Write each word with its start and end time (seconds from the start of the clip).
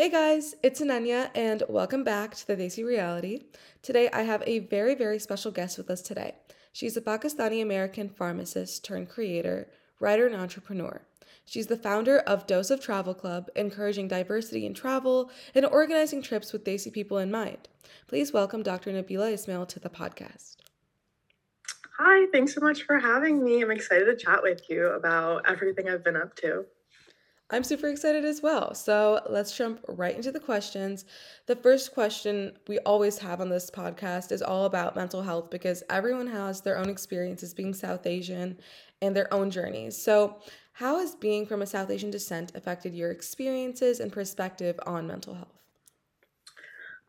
Hey 0.00 0.08
guys, 0.08 0.54
it's 0.62 0.80
Ananya, 0.80 1.28
and 1.34 1.62
welcome 1.68 2.04
back 2.04 2.34
to 2.34 2.46
the 2.46 2.56
Desi 2.56 2.82
Reality. 2.82 3.42
Today 3.82 4.08
I 4.14 4.22
have 4.22 4.42
a 4.46 4.60
very, 4.60 4.94
very 4.94 5.18
special 5.18 5.50
guest 5.50 5.76
with 5.76 5.90
us 5.90 6.00
today. 6.00 6.36
She's 6.72 6.96
a 6.96 7.02
Pakistani 7.02 7.60
American 7.60 8.08
pharmacist 8.08 8.82
turned 8.82 9.10
creator, 9.10 9.68
writer, 10.00 10.26
and 10.26 10.34
entrepreneur. 10.34 11.02
She's 11.44 11.66
the 11.66 11.76
founder 11.76 12.20
of 12.20 12.46
Dose 12.46 12.70
of 12.70 12.80
Travel 12.80 13.12
Club, 13.12 13.50
encouraging 13.54 14.08
diversity 14.08 14.64
in 14.64 14.72
travel 14.72 15.30
and 15.54 15.66
organizing 15.66 16.22
trips 16.22 16.54
with 16.54 16.64
Desi 16.64 16.90
people 16.90 17.18
in 17.18 17.30
mind. 17.30 17.68
Please 18.06 18.32
welcome 18.32 18.62
Dr. 18.62 18.92
Nabila 18.92 19.34
Ismail 19.34 19.66
to 19.66 19.80
the 19.80 19.90
podcast. 19.90 20.56
Hi, 21.98 22.26
thanks 22.32 22.54
so 22.54 22.62
much 22.62 22.84
for 22.84 22.98
having 22.98 23.44
me. 23.44 23.60
I'm 23.60 23.70
excited 23.70 24.06
to 24.06 24.16
chat 24.16 24.42
with 24.42 24.62
you 24.70 24.86
about 24.86 25.46
everything 25.46 25.90
I've 25.90 26.02
been 26.02 26.16
up 26.16 26.34
to. 26.36 26.64
I'm 27.52 27.64
super 27.64 27.88
excited 27.88 28.24
as 28.24 28.42
well. 28.42 28.74
So 28.74 29.20
let's 29.28 29.56
jump 29.56 29.84
right 29.88 30.14
into 30.14 30.30
the 30.30 30.38
questions. 30.38 31.04
The 31.46 31.56
first 31.56 31.92
question 31.92 32.52
we 32.68 32.78
always 32.80 33.18
have 33.18 33.40
on 33.40 33.48
this 33.48 33.70
podcast 33.70 34.30
is 34.30 34.40
all 34.40 34.66
about 34.66 34.94
mental 34.94 35.22
health 35.22 35.50
because 35.50 35.82
everyone 35.90 36.28
has 36.28 36.60
their 36.60 36.78
own 36.78 36.88
experiences 36.88 37.52
being 37.52 37.74
South 37.74 38.06
Asian 38.06 38.56
and 39.02 39.16
their 39.16 39.32
own 39.34 39.50
journeys. 39.50 40.00
So, 40.00 40.36
how 40.74 40.98
has 41.00 41.16
being 41.16 41.44
from 41.44 41.60
a 41.60 41.66
South 41.66 41.90
Asian 41.90 42.10
descent 42.10 42.52
affected 42.54 42.94
your 42.94 43.10
experiences 43.10 44.00
and 44.00 44.12
perspective 44.12 44.78
on 44.86 45.06
mental 45.06 45.34
health? 45.34 45.60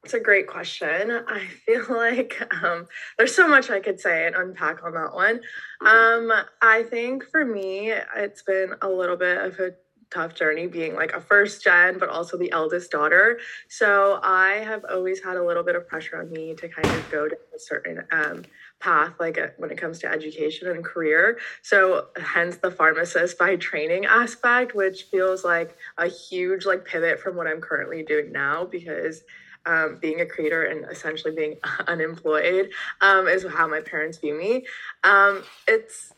It's 0.03 0.15
a 0.15 0.19
great 0.19 0.47
question. 0.47 1.11
I 1.27 1.45
feel 1.65 1.85
like 1.89 2.41
um, 2.63 2.87
there's 3.17 3.35
so 3.35 3.47
much 3.47 3.69
I 3.69 3.79
could 3.79 3.99
say 3.99 4.25
and 4.25 4.35
unpack 4.35 4.83
on 4.83 4.93
that 4.93 5.13
one. 5.13 5.39
Um, 5.85 6.33
I 6.61 6.83
think 6.89 7.23
for 7.29 7.45
me, 7.45 7.93
it's 8.15 8.41
been 8.41 8.73
a 8.81 8.89
little 8.89 9.17
bit 9.17 9.37
of 9.37 9.59
a 9.59 9.71
tough 10.11 10.35
journey 10.35 10.67
being 10.67 10.95
like 10.95 11.13
a 11.13 11.21
first 11.21 11.63
gen, 11.63 11.97
but 11.97 12.09
also 12.09 12.37
the 12.37 12.51
eldest 12.51 12.91
daughter. 12.91 13.39
So 13.69 14.19
I 14.21 14.63
have 14.65 14.85
always 14.89 15.23
had 15.23 15.37
a 15.37 15.43
little 15.43 15.63
bit 15.63 15.75
of 15.75 15.87
pressure 15.87 16.19
on 16.19 16.29
me 16.31 16.53
to 16.55 16.67
kind 16.67 16.87
of 16.87 17.09
go 17.09 17.27
to 17.27 17.35
a 17.55 17.59
certain 17.59 18.03
um, 18.11 18.43
path, 18.79 19.13
like 19.19 19.37
a, 19.37 19.45
uh, 19.45 19.49
when 19.57 19.71
it 19.71 19.77
comes 19.77 19.99
to 19.99 20.11
education 20.11 20.67
and 20.69 20.83
career. 20.83 21.39
So 21.61 22.07
hence 22.17 22.57
the 22.57 22.71
pharmacist 22.71 23.37
by 23.37 23.55
training 23.55 24.05
aspect, 24.05 24.75
which 24.75 25.03
feels 25.03 25.43
like 25.43 25.75
a 25.97 26.07
huge 26.07 26.65
like 26.65 26.85
pivot 26.85 27.19
from 27.19 27.35
what 27.35 27.47
I'm 27.47 27.61
currently 27.61 28.03
doing 28.03 28.31
now 28.31 28.65
because 28.65 29.23
um, 29.65 29.99
being 30.01 30.21
a 30.21 30.25
creator 30.25 30.63
and 30.63 30.85
essentially 30.91 31.33
being 31.33 31.57
unemployed 31.87 32.71
um, 32.99 33.27
is 33.27 33.45
how 33.45 33.67
my 33.67 33.81
parents 33.81 34.17
view 34.17 34.37
me. 34.37 34.65
Um, 35.03 35.43
it's 35.67 36.13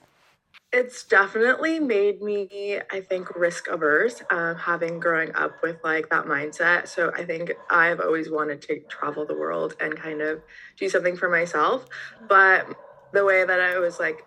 it's 0.74 1.06
definitely 1.06 1.80
made 1.80 2.22
me 2.22 2.80
i 2.92 3.00
think 3.02 3.30
risk 3.36 3.68
averse 3.68 4.22
um, 4.32 4.56
having 4.58 5.00
growing 5.00 5.34
up 5.36 5.58
with 5.64 5.78
like 5.84 6.10
that 6.10 6.26
mindset 6.26 6.88
so 6.88 7.12
i 7.16 7.24
think 7.26 7.54
i've 7.70 8.02
always 8.02 8.32
wanted 8.32 8.62
to 8.62 8.82
travel 8.90 9.26
the 9.26 9.38
world 9.38 9.76
and 9.80 9.96
kind 9.98 10.22
of 10.22 10.42
do 10.80 10.90
something 10.90 11.18
for 11.18 11.30
myself 11.30 11.86
but 12.28 12.68
the 13.14 13.26
way 13.26 13.46
that 13.46 13.62
i 13.62 13.80
was 13.80 14.00
like 14.00 14.26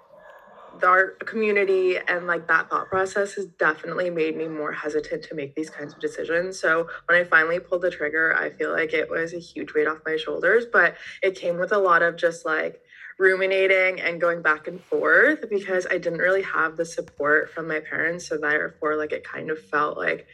the 0.79 0.87
art 0.87 1.27
community 1.27 1.99
and 2.09 2.27
like 2.27 2.49
that 2.49 2.69
thought 2.71 2.89
process 2.89 3.35
has 3.35 3.47
definitely 3.47 4.11
made 4.11 4.37
me 4.37 4.49
more 4.49 4.73
hesitant 4.73 5.23
to 5.25 5.35
make 5.35 5.55
these 5.55 5.71
kinds 5.71 5.95
of 5.95 6.01
decisions. 6.01 6.61
So 6.61 6.89
when 7.09 7.19
I 7.19 7.25
finally 7.25 7.61
pulled 7.61 7.83
the 7.83 7.91
trigger, 7.91 8.35
I 8.37 8.51
feel 8.51 8.73
like 8.73 8.93
it 8.93 9.09
was 9.11 9.33
a 9.35 9.39
huge 9.39 9.75
weight 9.75 9.87
off 9.89 10.01
my 10.07 10.17
shoulders, 10.17 10.67
but 10.71 10.97
it 11.23 11.37
came 11.37 11.59
with 11.59 11.73
a 11.73 11.79
lot 11.79 12.03
of 12.03 12.17
just 12.17 12.45
like 12.45 12.83
ruminating 13.19 14.01
and 14.01 14.21
going 14.21 14.43
back 14.43 14.69
and 14.69 14.81
forth 14.81 15.49
because 15.49 15.87
I 15.91 15.99
didn't 15.99 16.19
really 16.19 16.43
have 16.43 16.77
the 16.77 16.85
support 16.85 17.51
from 17.51 17.69
my 17.69 17.81
parents. 17.81 18.29
So 18.29 18.37
therefore, 18.37 18.97
like 18.97 19.13
it 19.13 19.25
kind 19.25 19.51
of 19.51 19.59
felt 19.59 19.97
like 19.97 20.27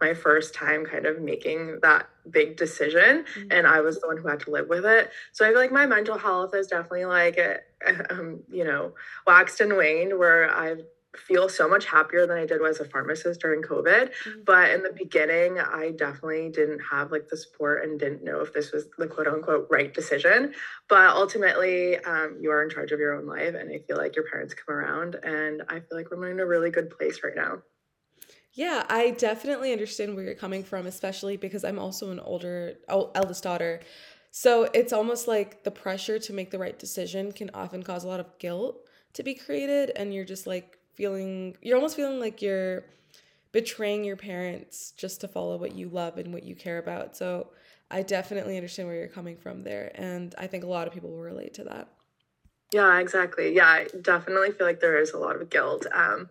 my 0.00 0.14
first 0.14 0.54
time 0.54 0.84
kind 0.84 1.06
of 1.06 1.20
making 1.20 1.78
that 1.82 2.08
big 2.30 2.56
decision 2.56 3.24
mm-hmm. 3.24 3.48
and 3.50 3.66
i 3.66 3.80
was 3.80 4.00
the 4.00 4.06
one 4.06 4.16
who 4.16 4.28
had 4.28 4.40
to 4.40 4.50
live 4.50 4.68
with 4.68 4.84
it 4.84 5.10
so 5.32 5.44
i 5.44 5.48
feel 5.48 5.58
like 5.58 5.72
my 5.72 5.86
mental 5.86 6.18
health 6.18 6.54
is 6.54 6.66
definitely 6.66 7.04
like 7.04 7.38
um, 8.10 8.40
you 8.50 8.64
know 8.64 8.92
waxed 9.26 9.60
and 9.60 9.76
waned 9.76 10.18
where 10.18 10.54
i've 10.54 10.82
feel 11.18 11.48
so 11.48 11.68
much 11.68 11.86
happier 11.86 12.26
than 12.26 12.38
I 12.38 12.46
did 12.46 12.60
as 12.62 12.80
a 12.80 12.84
pharmacist 12.84 13.40
during 13.40 13.62
COVID. 13.62 14.10
Mm-hmm. 14.10 14.40
But 14.44 14.70
in 14.70 14.82
the 14.82 14.92
beginning, 14.92 15.58
I 15.58 15.92
definitely 15.92 16.50
didn't 16.50 16.80
have 16.90 17.12
like 17.12 17.28
the 17.28 17.36
support 17.36 17.84
and 17.84 17.98
didn't 17.98 18.24
know 18.24 18.40
if 18.40 18.52
this 18.52 18.72
was 18.72 18.88
the 18.98 19.06
quote 19.06 19.26
unquote 19.26 19.68
right 19.70 19.92
decision. 19.92 20.54
But 20.88 21.08
ultimately, 21.08 21.98
um, 21.98 22.38
you 22.40 22.50
are 22.50 22.62
in 22.62 22.70
charge 22.70 22.92
of 22.92 23.00
your 23.00 23.14
own 23.14 23.26
life. 23.26 23.54
And 23.54 23.70
I 23.70 23.78
feel 23.86 23.96
like 23.96 24.16
your 24.16 24.26
parents 24.30 24.54
come 24.54 24.74
around. 24.74 25.16
And 25.22 25.62
I 25.68 25.80
feel 25.80 25.98
like 25.98 26.10
we're 26.10 26.30
in 26.30 26.40
a 26.40 26.46
really 26.46 26.70
good 26.70 26.90
place 26.90 27.20
right 27.22 27.36
now. 27.36 27.62
Yeah, 28.52 28.84
I 28.88 29.10
definitely 29.10 29.72
understand 29.72 30.14
where 30.14 30.24
you're 30.24 30.34
coming 30.34 30.64
from, 30.64 30.86
especially 30.86 31.36
because 31.36 31.62
I'm 31.62 31.78
also 31.78 32.10
an 32.10 32.18
older, 32.18 32.74
eldest 32.88 33.42
daughter. 33.42 33.80
So 34.30 34.64
it's 34.72 34.94
almost 34.94 35.28
like 35.28 35.62
the 35.62 35.70
pressure 35.70 36.18
to 36.18 36.32
make 36.32 36.50
the 36.50 36.58
right 36.58 36.78
decision 36.78 37.32
can 37.32 37.50
often 37.52 37.82
cause 37.82 38.04
a 38.04 38.08
lot 38.08 38.20
of 38.20 38.38
guilt 38.38 38.78
to 39.12 39.22
be 39.22 39.34
created. 39.34 39.92
And 39.96 40.12
you're 40.12 40.24
just 40.24 40.46
like, 40.46 40.78
feeling 40.96 41.56
you're 41.62 41.76
almost 41.76 41.96
feeling 41.96 42.20
like 42.20 42.42
you're 42.42 42.84
betraying 43.52 44.04
your 44.04 44.16
parents 44.16 44.92
just 44.96 45.20
to 45.22 45.28
follow 45.28 45.56
what 45.56 45.74
you 45.74 45.88
love 45.88 46.18
and 46.18 46.32
what 46.32 46.42
you 46.42 46.54
care 46.54 46.78
about. 46.78 47.16
So 47.16 47.48
I 47.90 48.02
definitely 48.02 48.56
understand 48.56 48.88
where 48.88 48.98
you're 48.98 49.08
coming 49.08 49.36
from 49.36 49.62
there 49.62 49.92
and 49.94 50.34
I 50.38 50.46
think 50.46 50.64
a 50.64 50.68
lot 50.68 50.86
of 50.86 50.92
people 50.94 51.10
will 51.10 51.22
relate 51.22 51.54
to 51.54 51.64
that. 51.64 51.88
Yeah, 52.72 52.98
exactly. 52.98 53.54
Yeah, 53.54 53.68
I 53.68 53.86
definitely 54.02 54.52
feel 54.52 54.66
like 54.66 54.80
there 54.80 55.00
is 55.00 55.12
a 55.12 55.18
lot 55.18 55.40
of 55.40 55.50
guilt. 55.50 55.86
Um 55.92 56.30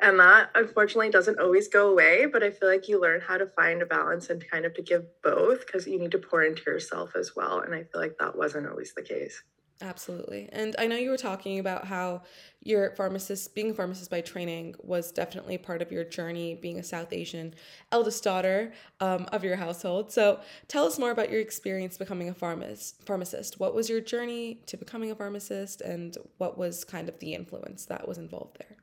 and 0.00 0.20
that 0.20 0.50
unfortunately 0.54 1.10
doesn't 1.10 1.40
always 1.40 1.68
go 1.68 1.90
away, 1.90 2.26
but 2.26 2.42
I 2.42 2.50
feel 2.50 2.68
like 2.68 2.88
you 2.88 3.00
learn 3.00 3.20
how 3.22 3.38
to 3.38 3.46
find 3.46 3.82
a 3.82 3.86
balance 3.86 4.30
and 4.30 4.46
kind 4.50 4.66
of 4.66 4.74
to 4.74 4.82
give 4.82 5.06
both 5.22 5.66
because 5.66 5.86
you 5.86 5.98
need 5.98 6.12
to 6.12 6.18
pour 6.18 6.42
into 6.44 6.62
yourself 6.70 7.16
as 7.16 7.36
well. 7.36 7.60
And 7.60 7.74
I 7.74 7.84
feel 7.84 8.00
like 8.00 8.18
that 8.18 8.36
wasn't 8.36 8.68
always 8.68 8.94
the 8.94 9.02
case. 9.02 9.42
Absolutely. 9.82 10.48
And 10.52 10.74
I 10.78 10.86
know 10.86 10.96
you 10.96 11.10
were 11.10 11.18
talking 11.18 11.58
about 11.58 11.86
how 11.86 12.22
your 12.62 12.92
pharmacist, 12.96 13.54
being 13.54 13.70
a 13.70 13.74
pharmacist 13.74 14.10
by 14.10 14.22
training, 14.22 14.74
was 14.82 15.12
definitely 15.12 15.58
part 15.58 15.82
of 15.82 15.92
your 15.92 16.02
journey 16.02 16.54
being 16.54 16.78
a 16.78 16.82
South 16.82 17.12
Asian 17.12 17.54
eldest 17.92 18.24
daughter 18.24 18.72
um, 19.00 19.26
of 19.32 19.44
your 19.44 19.56
household. 19.56 20.10
So 20.10 20.40
tell 20.68 20.86
us 20.86 20.98
more 20.98 21.10
about 21.10 21.30
your 21.30 21.42
experience 21.42 21.98
becoming 21.98 22.30
a 22.30 22.34
pharmacist. 22.34 23.04
Pharmacist. 23.04 23.60
What 23.60 23.74
was 23.74 23.90
your 23.90 24.00
journey 24.00 24.62
to 24.66 24.78
becoming 24.78 25.10
a 25.10 25.14
pharmacist, 25.14 25.82
and 25.82 26.16
what 26.38 26.56
was 26.56 26.82
kind 26.82 27.10
of 27.10 27.18
the 27.18 27.34
influence 27.34 27.84
that 27.86 28.08
was 28.08 28.16
involved 28.16 28.56
there? 28.58 28.78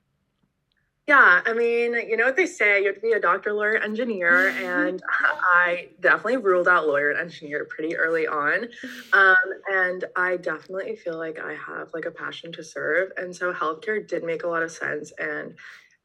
Yeah, 1.05 1.41
I 1.45 1.53
mean, 1.53 1.95
you 2.07 2.15
know 2.15 2.23
what 2.23 2.37
they 2.37 2.45
say, 2.45 2.79
you 2.79 2.85
have 2.85 2.95
to 2.95 3.01
be 3.01 3.11
a 3.11 3.19
doctor, 3.19 3.51
lawyer, 3.51 3.75
engineer, 3.75 4.49
and 4.63 5.01
I 5.53 5.89
definitely 5.99 6.37
ruled 6.37 6.69
out 6.69 6.87
lawyer 6.87 7.11
and 7.11 7.19
engineer 7.19 7.65
pretty 7.69 7.97
early 7.97 8.25
on. 8.25 8.69
Um, 9.11 9.35
and 9.69 10.05
I 10.15 10.37
definitely 10.37 10.95
feel 10.95 11.17
like 11.17 11.39
I 11.39 11.55
have 11.55 11.89
like 11.93 12.05
a 12.05 12.11
passion 12.11 12.53
to 12.53 12.63
serve. 12.63 13.09
And 13.17 13.35
so 13.35 13.53
healthcare 13.53 14.07
did 14.07 14.23
make 14.23 14.43
a 14.43 14.47
lot 14.47 14.63
of 14.63 14.71
sense. 14.71 15.11
And 15.19 15.55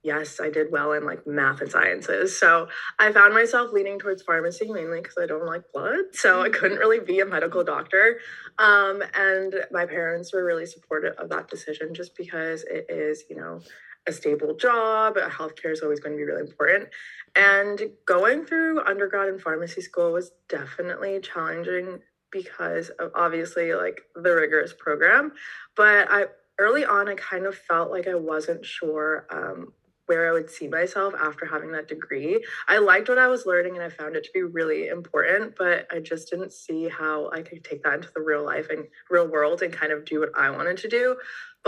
yes, 0.03 0.41
I 0.41 0.51
did 0.51 0.73
well 0.73 0.93
in 0.93 1.05
like 1.05 1.25
math 1.29 1.61
and 1.61 1.71
sciences. 1.71 2.39
So 2.39 2.67
I 2.99 3.13
found 3.13 3.35
myself 3.35 3.73
leaning 3.73 4.01
towards 4.01 4.23
pharmacy 4.23 4.67
mainly 4.69 5.01
because 5.01 5.17
I 5.21 5.27
don't 5.27 5.47
like 5.47 5.63
blood. 5.73 6.07
So 6.13 6.43
I 6.43 6.49
couldn't 6.49 6.79
really 6.79 7.01
be 7.01 7.21
a 7.21 7.27
medical 7.27 7.63
doctor. 7.63 8.19
Um, 8.59 9.03
and 9.15 9.55
my 9.71 9.87
parents 9.87 10.33
were 10.33 10.45
really 10.45 10.67
supportive 10.67 11.15
of 11.19 11.29
that 11.29 11.49
decision 11.49 11.95
just 11.95 12.17
because 12.17 12.65
it 12.65 12.87
is, 12.89 13.23
you 13.31 13.37
know, 13.37 13.61
a 14.09 14.13
stable 14.13 14.55
job. 14.55 15.17
Healthcare 15.17 15.73
is 15.73 15.83
always 15.83 16.01
going 16.01 16.15
to 16.15 16.17
be 16.17 16.25
really 16.25 16.41
important. 16.41 16.89
And 17.37 17.81
going 18.07 18.45
through 18.45 18.83
undergrad 18.85 19.29
and 19.29 19.41
pharmacy 19.41 19.83
school 19.83 20.13
was 20.13 20.33
definitely 20.49 21.21
challenging 21.21 22.01
because 22.31 22.91
of 22.99 23.11
obviously 23.15 23.75
like 23.75 24.03
the 24.15 24.35
rigorous 24.35 24.73
program. 24.73 25.33
But 25.77 26.11
I 26.11 26.27
early 26.59 26.85
on, 26.85 27.09
I 27.09 27.15
kind 27.15 27.47
of 27.47 27.55
felt 27.55 27.91
like 27.91 28.09
I 28.09 28.17
wasn't 28.17 28.65
sure 28.65 29.27
um, 29.31 29.73
where 30.07 30.29
I 30.29 30.33
would 30.33 30.51
see 30.51 30.67
myself 30.67 31.15
after 31.15 31.45
having 31.47 31.71
that 31.73 31.87
degree. 31.87 32.43
I 32.67 32.79
liked 32.79 33.09
what 33.09 33.19
I 33.19 33.29
was 33.29 33.47
learning 33.47 33.77
and 33.77 33.85
I 33.85 33.91
found 33.91 34.17
it 34.17 34.25
to 34.25 34.31
be 34.33 34.43
really 34.43 34.89
important, 34.89 35.55
but 35.57 35.87
I 35.93 36.01
just 36.01 36.31
didn't 36.31 36.53
see 36.53 36.89
how 36.89 37.31
I 37.31 37.43
could 37.43 37.63
take 37.63 37.83
that 37.85 37.95
into 37.95 38.11
the 38.15 38.23
real 38.23 38.45
life 38.45 38.71
and 38.71 38.87
real 39.11 39.29
world 39.29 39.63
and 39.63 39.73
kind 39.73 39.93
of 39.93 40.07
do 40.07 40.21
what 40.21 40.31
I 40.35 40.51
wanted 40.51 40.79
to 40.79 40.89
do. 40.89 41.17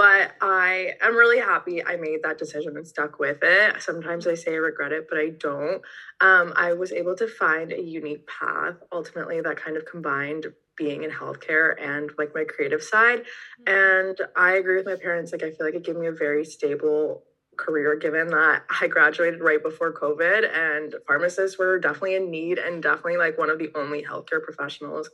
But 0.01 0.35
I 0.41 0.95
am 1.03 1.15
really 1.15 1.41
happy 1.41 1.85
I 1.85 1.97
made 1.97 2.23
that 2.23 2.39
decision 2.39 2.75
and 2.79 2.89
stuck 2.89 3.19
with 3.19 3.41
it. 3.43 3.83
Sometimes 3.83 4.27
I 4.27 4.33
say 4.33 4.55
I 4.55 4.57
regret 4.57 4.93
it, 4.93 5.09
but 5.11 5.19
I 5.19 5.29
don't. 5.29 5.83
Um, 6.23 6.55
I 6.57 6.73
was 6.73 6.91
able 6.91 7.15
to 7.17 7.29
find 7.29 7.71
a 7.71 7.83
unique 7.83 8.27
path 8.27 8.77
ultimately 8.93 9.43
that 9.43 9.59
kind 9.59 9.77
of 9.77 9.85
combined 9.85 10.47
being 10.75 11.05
in 11.05 11.11
healthcare 11.11 11.75
and 11.79 12.11
like 12.17 12.35
my 12.35 12.45
creative 12.45 12.83
side. 12.83 13.27
Mm-hmm. 13.69 13.75
And 13.75 14.21
I 14.39 14.53
agree 14.53 14.77
with 14.77 14.87
my 14.87 14.97
parents. 14.97 15.33
Like, 15.33 15.43
I 15.43 15.51
feel 15.51 15.67
like 15.67 15.75
it 15.75 15.85
gave 15.85 15.97
me 15.97 16.07
a 16.07 16.13
very 16.13 16.47
stable 16.47 17.25
career 17.59 17.95
given 17.95 18.29
that 18.29 18.63
I 18.81 18.87
graduated 18.87 19.43
right 19.43 19.63
before 19.63 19.93
COVID 19.93 20.51
and 20.51 20.95
pharmacists 21.07 21.59
were 21.59 21.79
definitely 21.79 22.15
in 22.15 22.31
need 22.31 22.57
and 22.57 22.83
definitely 22.83 23.19
like 23.19 23.37
one 23.37 23.51
of 23.51 23.59
the 23.59 23.71
only 23.75 24.03
healthcare 24.03 24.43
professionals 24.43 25.11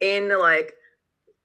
in 0.00 0.36
like 0.36 0.74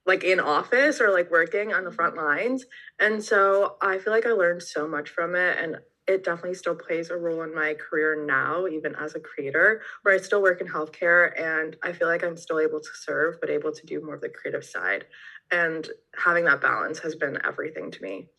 like 0.10 0.24
in 0.24 0.40
office 0.40 1.00
or 1.00 1.12
like 1.12 1.30
working 1.30 1.72
on 1.72 1.84
the 1.84 1.92
front 1.92 2.18
lines. 2.18 2.66
And 3.00 3.24
so 3.24 3.78
I 3.82 4.00
feel 4.00 4.12
like 4.12 4.26
I 4.26 4.32
learned 4.32 4.64
so 4.64 4.88
much 4.88 5.10
from 5.10 5.36
it 5.36 5.58
and 5.60 5.78
it 6.08 6.24
definitely 6.24 6.56
still 6.56 6.74
plays 6.74 7.12
a 7.12 7.16
role 7.16 7.44
in 7.44 7.54
my 7.54 7.76
career 7.76 8.26
now, 8.26 8.66
even 8.66 8.96
as 8.96 9.14
a 9.14 9.20
creator, 9.20 9.84
where 10.02 10.16
I 10.16 10.18
still 10.18 10.42
work 10.42 10.62
in 10.62 10.68
healthcare 10.68 11.40
and 11.40 11.78
I 11.84 11.94
feel 11.94 12.08
like 12.08 12.24
I'm 12.24 12.36
still 12.36 12.60
able 12.60 12.80
to 12.80 12.90
serve, 13.04 13.40
but 13.40 13.52
able 13.52 13.72
to 13.72 13.86
do 13.86 14.04
more 14.04 14.16
of 14.16 14.22
the 14.22 14.30
creative 14.30 14.66
side. 14.66 15.06
And 15.52 15.88
having 16.16 16.46
that 16.46 16.60
balance 16.60 16.98
has 17.00 17.16
been 17.16 17.38
everything 17.46 17.92
to 17.92 18.02
me. 18.02 18.30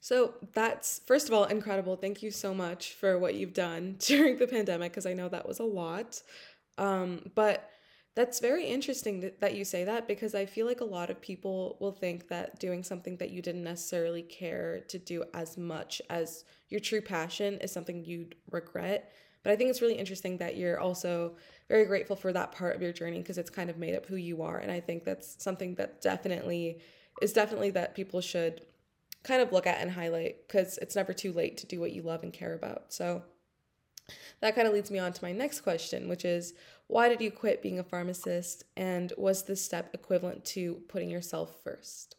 So 0.00 0.34
that's, 0.52 1.00
first 1.06 1.28
of 1.28 1.34
all, 1.34 1.44
incredible. 1.44 1.94
Thank 1.94 2.24
you 2.24 2.32
so 2.32 2.52
much 2.52 2.94
for 2.94 3.20
what 3.20 3.36
you've 3.36 3.54
done 3.54 3.96
during 4.00 4.36
the 4.36 4.48
pandemic, 4.48 4.90
because 4.90 5.06
I 5.06 5.12
know 5.12 5.28
that 5.28 5.46
was 5.46 5.60
a 5.60 5.64
lot. 5.64 6.20
Um, 6.76 7.30
but 7.36 7.70
that's 8.18 8.40
very 8.40 8.66
interesting 8.66 9.30
that 9.38 9.54
you 9.54 9.64
say 9.64 9.84
that 9.84 10.08
because 10.08 10.34
I 10.34 10.44
feel 10.44 10.66
like 10.66 10.80
a 10.80 10.84
lot 10.84 11.08
of 11.08 11.20
people 11.20 11.76
will 11.78 11.92
think 11.92 12.26
that 12.26 12.58
doing 12.58 12.82
something 12.82 13.16
that 13.18 13.30
you 13.30 13.40
didn't 13.40 13.62
necessarily 13.62 14.22
care 14.22 14.80
to 14.88 14.98
do 14.98 15.22
as 15.34 15.56
much 15.56 16.02
as 16.10 16.44
your 16.68 16.80
true 16.80 17.00
passion 17.00 17.58
is 17.58 17.70
something 17.70 18.04
you'd 18.04 18.34
regret. 18.50 19.12
But 19.44 19.52
I 19.52 19.56
think 19.56 19.70
it's 19.70 19.80
really 19.80 19.94
interesting 19.94 20.36
that 20.38 20.56
you're 20.56 20.80
also 20.80 21.36
very 21.68 21.84
grateful 21.84 22.16
for 22.16 22.32
that 22.32 22.50
part 22.50 22.74
of 22.74 22.82
your 22.82 22.92
journey 22.92 23.18
because 23.20 23.38
it's 23.38 23.50
kind 23.50 23.70
of 23.70 23.78
made 23.78 23.94
up 23.94 24.06
who 24.06 24.16
you 24.16 24.42
are. 24.42 24.58
And 24.58 24.72
I 24.72 24.80
think 24.80 25.04
that's 25.04 25.40
something 25.40 25.76
that 25.76 26.00
definitely 26.00 26.80
is 27.22 27.32
definitely 27.32 27.70
that 27.70 27.94
people 27.94 28.20
should 28.20 28.62
kind 29.22 29.40
of 29.40 29.52
look 29.52 29.68
at 29.68 29.80
and 29.80 29.92
highlight 29.92 30.48
because 30.48 30.76
it's 30.78 30.96
never 30.96 31.12
too 31.12 31.32
late 31.32 31.56
to 31.58 31.66
do 31.66 31.78
what 31.78 31.92
you 31.92 32.02
love 32.02 32.24
and 32.24 32.32
care 32.32 32.54
about. 32.54 32.92
So 32.92 33.22
that 34.40 34.54
kind 34.54 34.66
of 34.66 34.74
leads 34.74 34.90
me 34.90 34.98
on 34.98 35.12
to 35.12 35.24
my 35.24 35.32
next 35.32 35.60
question, 35.60 36.08
which 36.08 36.24
is 36.24 36.54
why 36.88 37.08
did 37.08 37.20
you 37.20 37.30
quit 37.30 37.62
being 37.62 37.78
a 37.78 37.84
pharmacist? 37.84 38.64
And 38.76 39.12
was 39.16 39.44
this 39.44 39.64
step 39.64 39.90
equivalent 39.94 40.44
to 40.46 40.80
putting 40.88 41.10
yourself 41.10 41.54
first? 41.62 42.16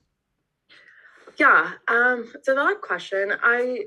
Yeah, 1.38 1.72
um, 1.88 2.32
it's 2.36 2.48
a 2.48 2.54
valid 2.54 2.82
question. 2.82 3.34
I 3.44 3.86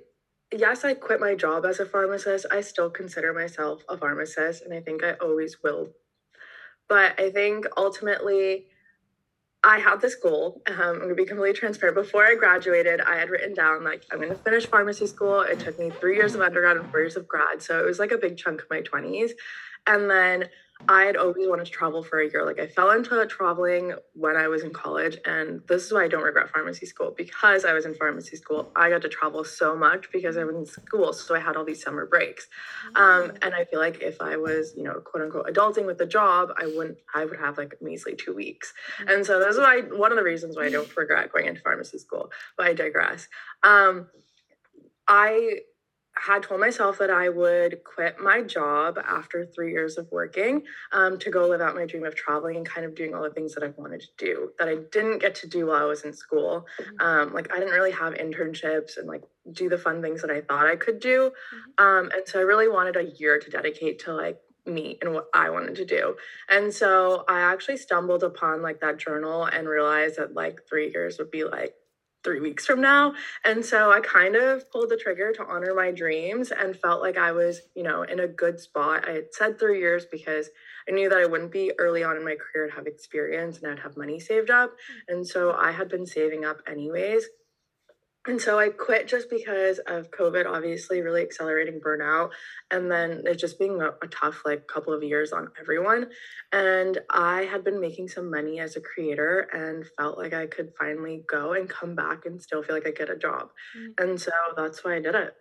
yes, 0.53 0.85
I 0.85 0.95
quit 0.95 1.21
my 1.21 1.35
job 1.35 1.65
as 1.65 1.81
a 1.81 1.87
pharmacist. 1.87 2.47
I 2.51 2.61
still 2.61 2.91
consider 2.91 3.33
myself 3.33 3.83
a 3.89 3.97
pharmacist, 3.97 4.65
and 4.65 4.75
I 4.75 4.81
think 4.81 5.05
I 5.05 5.13
always 5.15 5.63
will. 5.63 5.91
But 6.89 7.19
I 7.19 7.31
think 7.31 7.67
ultimately, 7.77 8.67
I 9.63 9.79
had 9.79 10.01
this 10.01 10.17
goal. 10.17 10.63
Um, 10.67 10.79
I'm 10.79 10.99
gonna 10.99 11.15
be 11.15 11.25
completely 11.25 11.59
transparent. 11.59 11.95
Before 11.95 12.25
I 12.25 12.35
graduated, 12.35 13.01
I 13.03 13.17
had 13.17 13.31
written 13.31 13.55
down 13.55 13.85
like 13.85 14.03
I'm 14.11 14.21
gonna 14.21 14.35
finish 14.35 14.67
pharmacy 14.67 15.07
school. 15.07 15.43
It 15.43 15.61
took 15.61 15.79
me 15.79 15.91
three 15.91 16.17
years 16.17 16.35
of 16.35 16.41
undergrad 16.41 16.77
and 16.77 16.91
four 16.91 17.01
years 17.01 17.17
of 17.17 17.29
grad, 17.29 17.63
so 17.63 17.79
it 17.79 17.87
was 17.87 18.01
like 18.01 18.11
a 18.11 18.19
big 18.19 18.37
chunk 18.37 18.63
of 18.63 18.71
my 18.71 18.81
20s. 18.81 19.31
And 19.87 20.09
then 20.09 20.49
I 20.89 21.03
had 21.03 21.17
always 21.17 21.49
wanted 21.49 21.67
to 21.67 21.71
travel 21.71 22.03
for 22.03 22.21
a 22.21 22.31
year. 22.31 22.45
Like 22.45 22.59
I 22.59 22.67
fell 22.67 22.91
into 22.91 23.25
traveling 23.27 23.95
when 24.15 24.37
I 24.37 24.49
was 24.49 24.63
in 24.63 24.73
college, 24.73 25.19
and 25.25 25.61
this 25.69 25.85
is 25.85 25.93
why 25.93 26.05
I 26.05 26.09
don't 26.09 26.23
regret 26.23 26.51
pharmacy 26.51 26.87
school 26.87 27.15
because 27.17 27.65
I 27.65 27.73
was 27.73 27.87
in 27.87 27.95
pharmacy 27.95 28.37
school. 28.37 28.71
I 28.75 28.91
got 28.91 29.03
to 29.03 29.09
travel 29.09 29.45
so 29.45 29.77
much 29.77 30.11
because 30.13 30.37
I 30.37 30.45
was 30.45 30.57
in 30.57 30.67
school, 30.67 31.13
so 31.13 31.35
I 31.35 31.41
had 31.41 31.57
all 31.57 31.65
these 31.65 31.83
summer 31.83 32.07
breaks. 32.07 32.49
Um, 32.97 33.31
mm. 33.31 33.39
and 33.43 33.55
I 33.55 33.65
feel 33.65 33.81
like 33.81 34.03
if 34.03 34.21
I 34.21 34.37
was, 34.37 34.75
you 34.77 34.83
know, 34.83 35.01
quote 35.01 35.25
unquote, 35.25 35.47
adulting 35.47 35.87
with 35.87 36.01
a 36.01 36.07
job, 36.07 36.51
I 36.61 36.67
wouldn't. 36.67 36.99
I 37.15 37.25
would 37.25 37.39
have 37.39 37.59
like 37.59 37.77
measly 37.81 38.15
two 38.15 38.35
weeks. 38.35 38.73
Mm. 39.01 39.15
And 39.15 39.27
so 39.27 39.39
that's 39.39 39.59
why 39.59 39.83
one 39.83 40.13
of 40.13 40.17
the 40.17 40.25
reasons 40.25 40.57
why 40.57 40.67
I 40.67 40.71
don't 40.71 40.97
regret 40.97 41.33
going 41.33 41.47
into 41.47 41.61
pharmacy 41.61 41.99
school. 41.99 42.31
But 42.57 42.67
I 42.67 42.75
digress. 42.75 43.29
Um, 43.63 44.09
I 45.09 45.59
had 46.23 46.45
told 46.45 46.61
myself 46.61 46.99
that 46.99 47.11
I 47.11 47.29
would 47.29 47.83
quit 47.83 48.21
my 48.21 48.43
job 48.43 48.97
after 49.05 49.45
three 49.45 49.73
years 49.73 49.99
of 49.99 50.11
working 50.13 50.63
um, 50.93 51.19
to 51.19 51.31
go 51.31 51.49
live 51.49 51.61
out 51.61 51.75
my 51.75 51.85
dream 51.85 52.05
of 52.05 52.15
traveling 52.15 52.57
and 52.57 52.67
kind 52.67 52.87
of 52.87 52.95
doing 52.95 53.13
all 53.13 53.23
the 53.23 53.31
things 53.31 53.55
that 53.55 53.65
I 53.65 53.73
wanted 53.77 54.03
to 54.03 54.09
do 54.19 54.53
that 54.59 54.69
I 54.69 54.77
didn't 54.93 55.19
get 55.19 55.35
to 55.37 55.49
do 55.49 55.67
while 55.67 55.83
I 55.83 55.85
was 55.85 56.05
in 56.05 56.13
school. 56.13 56.67
Mm-hmm. 56.81 57.07
Um, 57.07 57.35
like 57.35 57.53
I 57.53 57.59
didn't 57.59 57.75
really 57.75 57.91
have 57.91 58.15
internships 58.15 58.99
and 58.99 59.09
like 59.09 59.23
do 59.53 59.69
the 59.69 59.79
fun 59.79 60.01
things 60.01 60.23
that 60.23 60.31
I 60.31 60.43
thought 60.43 60.67
I 60.67 60.77
could 60.77 61.01
do. 61.01 61.33
Mm-hmm. 61.79 61.85
Um, 61.85 62.11
and 62.15 62.23
so 62.27 62.39
I 62.39 62.43
really 62.43 62.69
wanted 62.69 62.97
a 62.97 63.11
year 63.19 63.41
to 63.41 63.51
dedicate 63.51 63.99
to 64.05 64.15
like 64.15 64.39
me 64.65 64.99
and 65.03 65.13
what 65.13 65.27
I 65.35 65.51
wanted 65.51 65.75
to 65.75 65.85
do. 65.85 66.17
And 66.49 66.73
so 66.73 67.25
I 67.29 67.41
actually 67.41 67.79
stumbled 67.79 68.23
upon 68.23 68.63
like 68.63 68.81
that 68.81 68.99
journal 68.99 69.47
and 69.47 69.69
realized 69.69 70.19
that 70.19 70.35
like 70.35 70.61
three 70.69 70.93
years 70.93 71.19
would 71.19 71.33
be 71.33 71.43
like 71.43 71.75
three 72.25 72.41
weeks 72.41 72.67
from 72.67 72.81
now. 72.81 73.15
And 73.45 73.65
so 73.65 73.91
I 73.91 74.01
kind 74.01 74.37
of 74.37 74.71
pulled 74.71 74.91
the 74.91 74.97
trigger 74.97 75.33
to 75.33 75.45
honor 75.45 75.75
my 75.75 75.91
dreams 75.91 76.51
and 76.51 76.77
felt 76.77 77.03
like 77.03 77.19
I 77.19 77.33
was, 77.33 77.63
you 77.75 77.83
know, 77.83 78.03
in 78.03 78.21
a 78.21 78.29
good 78.29 78.61
spot. 78.61 79.09
I 79.09 79.13
had 79.13 79.33
said 79.33 79.59
three 79.59 79.81
years 79.81 80.07
because 80.11 80.51
I 80.89 80.93
knew 80.93 81.09
that 81.09 81.19
I 81.19 81.27
wouldn't 81.27 81.53
be 81.53 81.73
early 81.79 82.05
on 82.05 82.17
in 82.17 82.25
my 82.25 82.37
career 82.37 82.69
to 82.69 82.75
have 82.75 82.87
experience 82.87 83.59
and 83.59 83.71
I'd 83.71 83.81
have 83.81 83.97
money 83.97 84.21
saved 84.21 84.51
up. 84.51 84.71
Mm. 84.71 85.15
And 85.15 85.27
so 85.27 85.53
I 85.53 85.73
had 85.73 85.89
been 85.89 86.07
saving 86.07 86.45
up 86.45 86.61
anyways. 86.67 87.27
And 88.27 88.41
so 88.41 88.59
I 88.59 88.69
quit 88.69 89.09
just 89.09 89.29
because 89.29 89.81
of 89.81 90.11
COVID, 90.13 90.47
obviously, 90.47 91.01
really 91.01 91.23
accelerating 91.23 91.81
burnout. 91.81 92.31
And 92.71 92.91
then 92.91 93.23
it 93.27 93.39
just 93.39 93.59
being 93.59 93.81
a, 93.81 93.89
a, 94.03 94.07
tough, 94.09 94.43
like, 94.45 94.69
couple 94.69 94.93
of 94.93 95.03
years 95.03 95.33
on 95.33 95.49
everyone. 95.61 96.07
And 96.53 96.99
I 97.11 97.43
had 97.43 97.65
been 97.65 97.81
making 97.81 98.09
some 98.09 98.31
money 98.31 98.61
as 98.61 98.77
a 98.77 98.81
creator 98.81 99.49
and 99.53 99.85
felt 99.99 100.19
like 100.19 100.35
I 100.35 100.47
could 100.47 100.73
finally 100.79 101.25
go 101.29 101.55
and 101.55 101.69
come 101.69 101.97
back 101.97 102.25
and 102.25 102.41
still 102.41 102.63
feel 102.63 102.77
like 102.77 102.87
I 102.87 102.93
get 102.93 103.11
a 103.11 103.17
job. 103.17 103.49
Mm-hmm. 103.77 104.05
And 104.05 104.21
so 104.21 104.31
that's 104.57 104.85
why 104.85 104.97
I 104.97 105.01
did 105.01 105.17
it. 105.17 105.35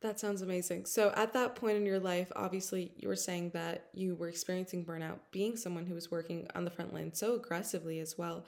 That 0.00 0.18
sounds 0.18 0.42
amazing. 0.42 0.86
So, 0.86 1.12
at 1.14 1.32
that 1.34 1.54
point 1.54 1.76
in 1.76 1.86
your 1.86 2.00
life, 2.00 2.32
obviously, 2.34 2.90
you 2.96 3.06
were 3.06 3.14
saying 3.14 3.50
that 3.50 3.86
you 3.94 4.16
were 4.16 4.28
experiencing 4.28 4.84
burnout, 4.84 5.20
being 5.30 5.56
someone 5.56 5.86
who 5.86 5.94
was 5.94 6.10
working 6.10 6.48
on 6.56 6.64
the 6.64 6.72
front 6.72 6.92
line 6.92 7.14
so 7.14 7.36
aggressively 7.36 8.00
as 8.00 8.18
well. 8.18 8.44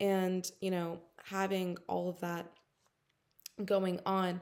And, 0.00 0.48
you 0.60 0.70
know, 0.70 1.00
having 1.24 1.78
all 1.88 2.10
of 2.10 2.20
that 2.20 2.52
going 3.64 4.00
on 4.06 4.40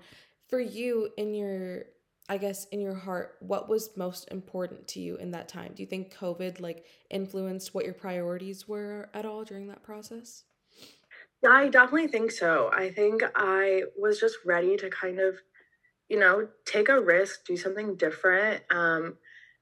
for 0.48 0.60
you 0.60 1.10
in 1.16 1.34
your 1.34 1.84
I 2.28 2.38
guess 2.38 2.64
in 2.66 2.80
your 2.80 2.94
heart, 2.94 3.36
what 3.40 3.68
was 3.68 3.96
most 3.96 4.28
important 4.32 4.88
to 4.88 5.00
you 5.00 5.16
in 5.16 5.30
that 5.30 5.48
time? 5.48 5.72
Do 5.74 5.82
you 5.82 5.86
think 5.86 6.12
COVID 6.12 6.60
like 6.60 6.84
influenced 7.08 7.72
what 7.72 7.84
your 7.84 7.94
priorities 7.94 8.66
were 8.66 9.10
at 9.14 9.24
all 9.24 9.44
during 9.44 9.68
that 9.68 9.84
process? 9.84 10.42
I 11.48 11.68
definitely 11.68 12.08
think 12.08 12.32
so. 12.32 12.70
I 12.72 12.90
think 12.90 13.22
I 13.36 13.84
was 13.96 14.18
just 14.18 14.38
ready 14.44 14.76
to 14.78 14.90
kind 14.90 15.20
of, 15.20 15.36
you 16.08 16.18
know, 16.18 16.48
take 16.64 16.88
a 16.88 17.00
risk, 17.00 17.44
do 17.44 17.56
something 17.56 17.94
different, 17.96 18.64
um, 18.70 19.18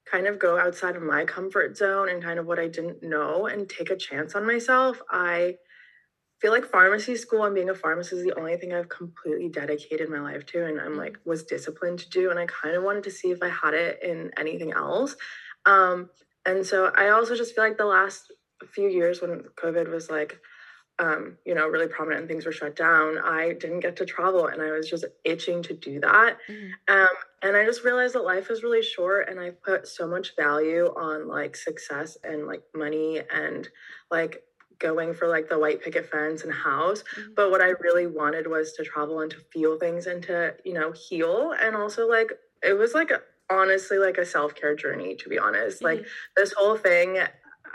kind 0.06 0.26
of 0.26 0.38
go 0.38 0.58
outside 0.58 0.96
of 0.96 1.02
my 1.02 1.24
comfort 1.24 1.76
zone 1.76 2.08
and 2.08 2.22
kind 2.22 2.38
of 2.38 2.46
what 2.46 2.58
I 2.58 2.68
didn't 2.68 3.02
know 3.02 3.46
and 3.46 3.68
take 3.68 3.90
a 3.90 3.96
chance 3.96 4.34
on 4.34 4.46
myself. 4.46 5.02
I 5.10 5.56
feel 6.44 6.52
like 6.52 6.66
pharmacy 6.66 7.16
school 7.16 7.42
and 7.44 7.54
being 7.54 7.70
a 7.70 7.74
pharmacist 7.74 8.12
is 8.12 8.22
the 8.22 8.38
only 8.38 8.54
thing 8.58 8.74
I've 8.74 8.90
completely 8.90 9.48
dedicated 9.48 10.10
my 10.10 10.20
life 10.20 10.44
to 10.48 10.66
and 10.66 10.78
I'm 10.78 10.94
like 10.94 11.16
was 11.24 11.42
disciplined 11.42 12.00
to 12.00 12.10
do 12.10 12.28
and 12.28 12.38
I 12.38 12.44
kind 12.44 12.76
of 12.76 12.82
wanted 12.82 13.04
to 13.04 13.10
see 13.10 13.30
if 13.30 13.42
I 13.42 13.48
had 13.48 13.72
it 13.72 14.02
in 14.02 14.30
anything 14.36 14.70
else. 14.72 15.16
Um 15.64 16.10
and 16.44 16.66
so 16.66 16.92
I 16.94 17.08
also 17.08 17.34
just 17.34 17.54
feel 17.54 17.64
like 17.64 17.78
the 17.78 17.86
last 17.86 18.30
few 18.66 18.90
years 18.90 19.22
when 19.22 19.44
COVID 19.56 19.90
was 19.90 20.10
like 20.10 20.38
um, 20.98 21.38
you 21.44 21.54
know, 21.54 21.66
really 21.66 21.88
prominent 21.88 22.20
and 22.20 22.28
things 22.28 22.46
were 22.46 22.52
shut 22.52 22.76
down, 22.76 23.18
I 23.18 23.54
didn't 23.54 23.80
get 23.80 23.96
to 23.96 24.04
travel 24.04 24.46
and 24.46 24.62
I 24.62 24.70
was 24.70 24.88
just 24.88 25.04
itching 25.24 25.60
to 25.64 25.74
do 25.74 25.98
that. 25.98 26.36
Mm-hmm. 26.48 26.94
Um, 26.94 27.08
and 27.42 27.56
I 27.56 27.64
just 27.64 27.82
realized 27.82 28.14
that 28.14 28.22
life 28.22 28.48
is 28.48 28.62
really 28.62 28.82
short 28.82 29.28
and 29.28 29.40
I 29.40 29.50
put 29.50 29.88
so 29.88 30.06
much 30.06 30.36
value 30.36 30.86
on 30.94 31.26
like 31.26 31.56
success 31.56 32.16
and 32.22 32.46
like 32.46 32.62
money 32.76 33.22
and 33.34 33.68
like 34.08 34.44
going 34.78 35.14
for 35.14 35.28
like 35.28 35.48
the 35.48 35.58
white 35.58 35.82
picket 35.82 36.10
fence 36.10 36.42
and 36.42 36.52
house 36.52 37.02
mm-hmm. 37.16 37.32
but 37.34 37.50
what 37.50 37.60
i 37.60 37.72
really 37.80 38.06
wanted 38.06 38.46
was 38.46 38.72
to 38.72 38.84
travel 38.84 39.20
and 39.20 39.30
to 39.30 39.38
feel 39.52 39.78
things 39.78 40.06
and 40.06 40.22
to 40.22 40.54
you 40.64 40.74
know 40.74 40.92
heal 40.92 41.54
and 41.60 41.76
also 41.76 42.08
like 42.08 42.32
it 42.62 42.74
was 42.74 42.94
like 42.94 43.12
honestly 43.50 43.98
like 43.98 44.18
a 44.18 44.24
self-care 44.24 44.74
journey 44.74 45.14
to 45.14 45.28
be 45.28 45.38
honest 45.38 45.82
mm-hmm. 45.82 45.98
like 45.98 46.06
this 46.36 46.52
whole 46.52 46.76
thing 46.76 47.18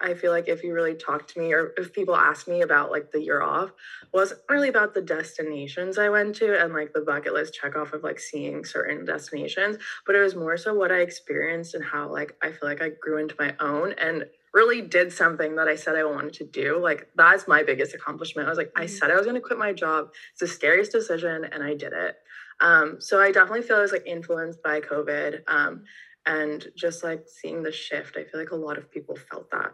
i 0.01 0.13
feel 0.13 0.32
like 0.32 0.48
if 0.48 0.63
you 0.63 0.74
really 0.74 0.96
talk 0.96 1.27
to 1.27 1.39
me 1.39 1.53
or 1.53 1.74
if 1.77 1.94
people 1.94 2.15
ask 2.15 2.48
me 2.48 2.62
about 2.62 2.89
like 2.89 3.12
the 3.12 3.22
year 3.22 3.41
off 3.41 3.72
wasn't 4.13 4.39
really 4.50 4.70
about 4.70 4.94
the 4.94 5.01
destinations 5.01 5.98
i 5.98 6.10
went 6.10 6.36
to 6.36 6.62
and 6.62 6.74
like 6.74 6.91
the 6.94 7.01
bucket 7.01 7.34
list 7.34 7.53
check 7.53 7.75
off 7.75 7.94
of 7.94 8.03
like 8.03 8.20
seeing 8.20 8.65
certain 8.65 9.06
destinations 9.06 9.77
but 10.06 10.15
it 10.15 10.22
was 10.22 10.36
more 10.36 10.58
so 10.58 10.74
what 10.74 10.91
i 10.91 11.00
experienced 11.00 11.75
and 11.75 11.84
how 11.84 12.10
like 12.10 12.36
i 12.41 12.50
feel 12.50 12.68
like 12.68 12.82
i 12.82 12.89
grew 13.01 13.18
into 13.18 13.36
my 13.38 13.53
own 13.60 13.94
and 13.94 14.25
really 14.53 14.82
did 14.82 15.12
something 15.12 15.56
that 15.56 15.68
I 15.68 15.75
said 15.75 15.96
I 15.96 16.03
wanted 16.03 16.34
to 16.34 16.46
do. 16.46 16.79
Like 16.82 17.10
that's 17.15 17.48
my 17.48 17.63
biggest 17.63 17.94
accomplishment. 17.94 18.48
I 18.48 18.51
was 18.51 18.58
like, 18.58 18.68
mm-hmm. 18.70 18.84
I 18.84 18.86
said 18.88 19.12
I 19.12 19.15
was 19.15 19.25
going 19.25 19.36
to 19.36 19.41
quit 19.41 19.60
my 19.60 19.74
job. 19.74 20.10
It's 20.32 20.41
the 20.41 20.48
scariest 20.48 20.91
decision, 20.91 21.46
and 21.46 21.63
I 21.63 21.74
did 21.74 21.94
it. 21.94 22.15
Um, 22.62 22.98
so 23.00 23.22
I 23.22 23.32
definitely 23.32 23.62
feel 23.62 23.77
I 23.77 23.82
was 23.82 23.91
like 23.91 24.06
influenced 24.06 24.62
by 24.63 24.82
COVID, 24.82 25.41
um, 25.48 25.84
and 26.25 26.68
just 26.75 27.03
like 27.03 27.25
seeing 27.27 27.63
the 27.63 27.72
shift. 27.72 28.18
I 28.18 28.24
feel 28.24 28.39
like 28.39 28.51
a 28.51 28.56
lot 28.56 28.77
of 28.77 28.91
people 28.91 29.15
felt 29.15 29.50
that. 29.51 29.72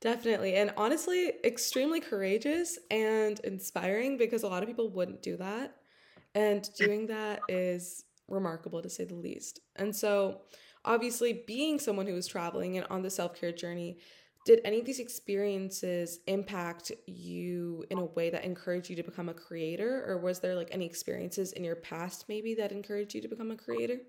Definitely. 0.00 0.56
And 0.56 0.72
honestly, 0.76 1.32
extremely 1.44 1.98
courageous 1.98 2.78
and 2.90 3.40
inspiring 3.40 4.18
because 4.18 4.42
a 4.42 4.48
lot 4.48 4.62
of 4.62 4.68
people 4.68 4.90
wouldn't 4.90 5.22
do 5.22 5.38
that. 5.38 5.76
And 6.34 6.68
doing 6.76 7.06
that 7.06 7.40
is 7.48 8.04
remarkable 8.28 8.82
to 8.82 8.90
say 8.90 9.04
the 9.04 9.14
least. 9.14 9.60
And 9.76 9.94
so, 9.94 10.42
obviously 10.84 11.44
being 11.46 11.78
someone 11.78 12.06
who 12.06 12.14
was 12.14 12.26
traveling 12.26 12.76
and 12.76 12.86
on 12.90 13.02
the 13.02 13.10
self-care 13.10 13.52
journey 13.52 13.98
did 14.44 14.60
any 14.64 14.78
of 14.78 14.84
these 14.84 14.98
experiences 15.00 16.20
impact 16.26 16.92
you 17.06 17.82
in 17.90 17.98
a 17.98 18.04
way 18.04 18.28
that 18.28 18.44
encouraged 18.44 18.90
you 18.90 18.96
to 18.96 19.02
become 19.02 19.30
a 19.30 19.34
creator? 19.34 20.04
Or 20.06 20.18
was 20.18 20.40
there 20.40 20.54
like 20.54 20.68
any 20.70 20.84
experiences 20.84 21.52
in 21.52 21.64
your 21.64 21.76
past 21.76 22.26
maybe 22.28 22.54
that 22.56 22.70
encouraged 22.70 23.14
you 23.14 23.22
to 23.22 23.28
become 23.28 23.50
a 23.50 23.56
creator 23.56 24.00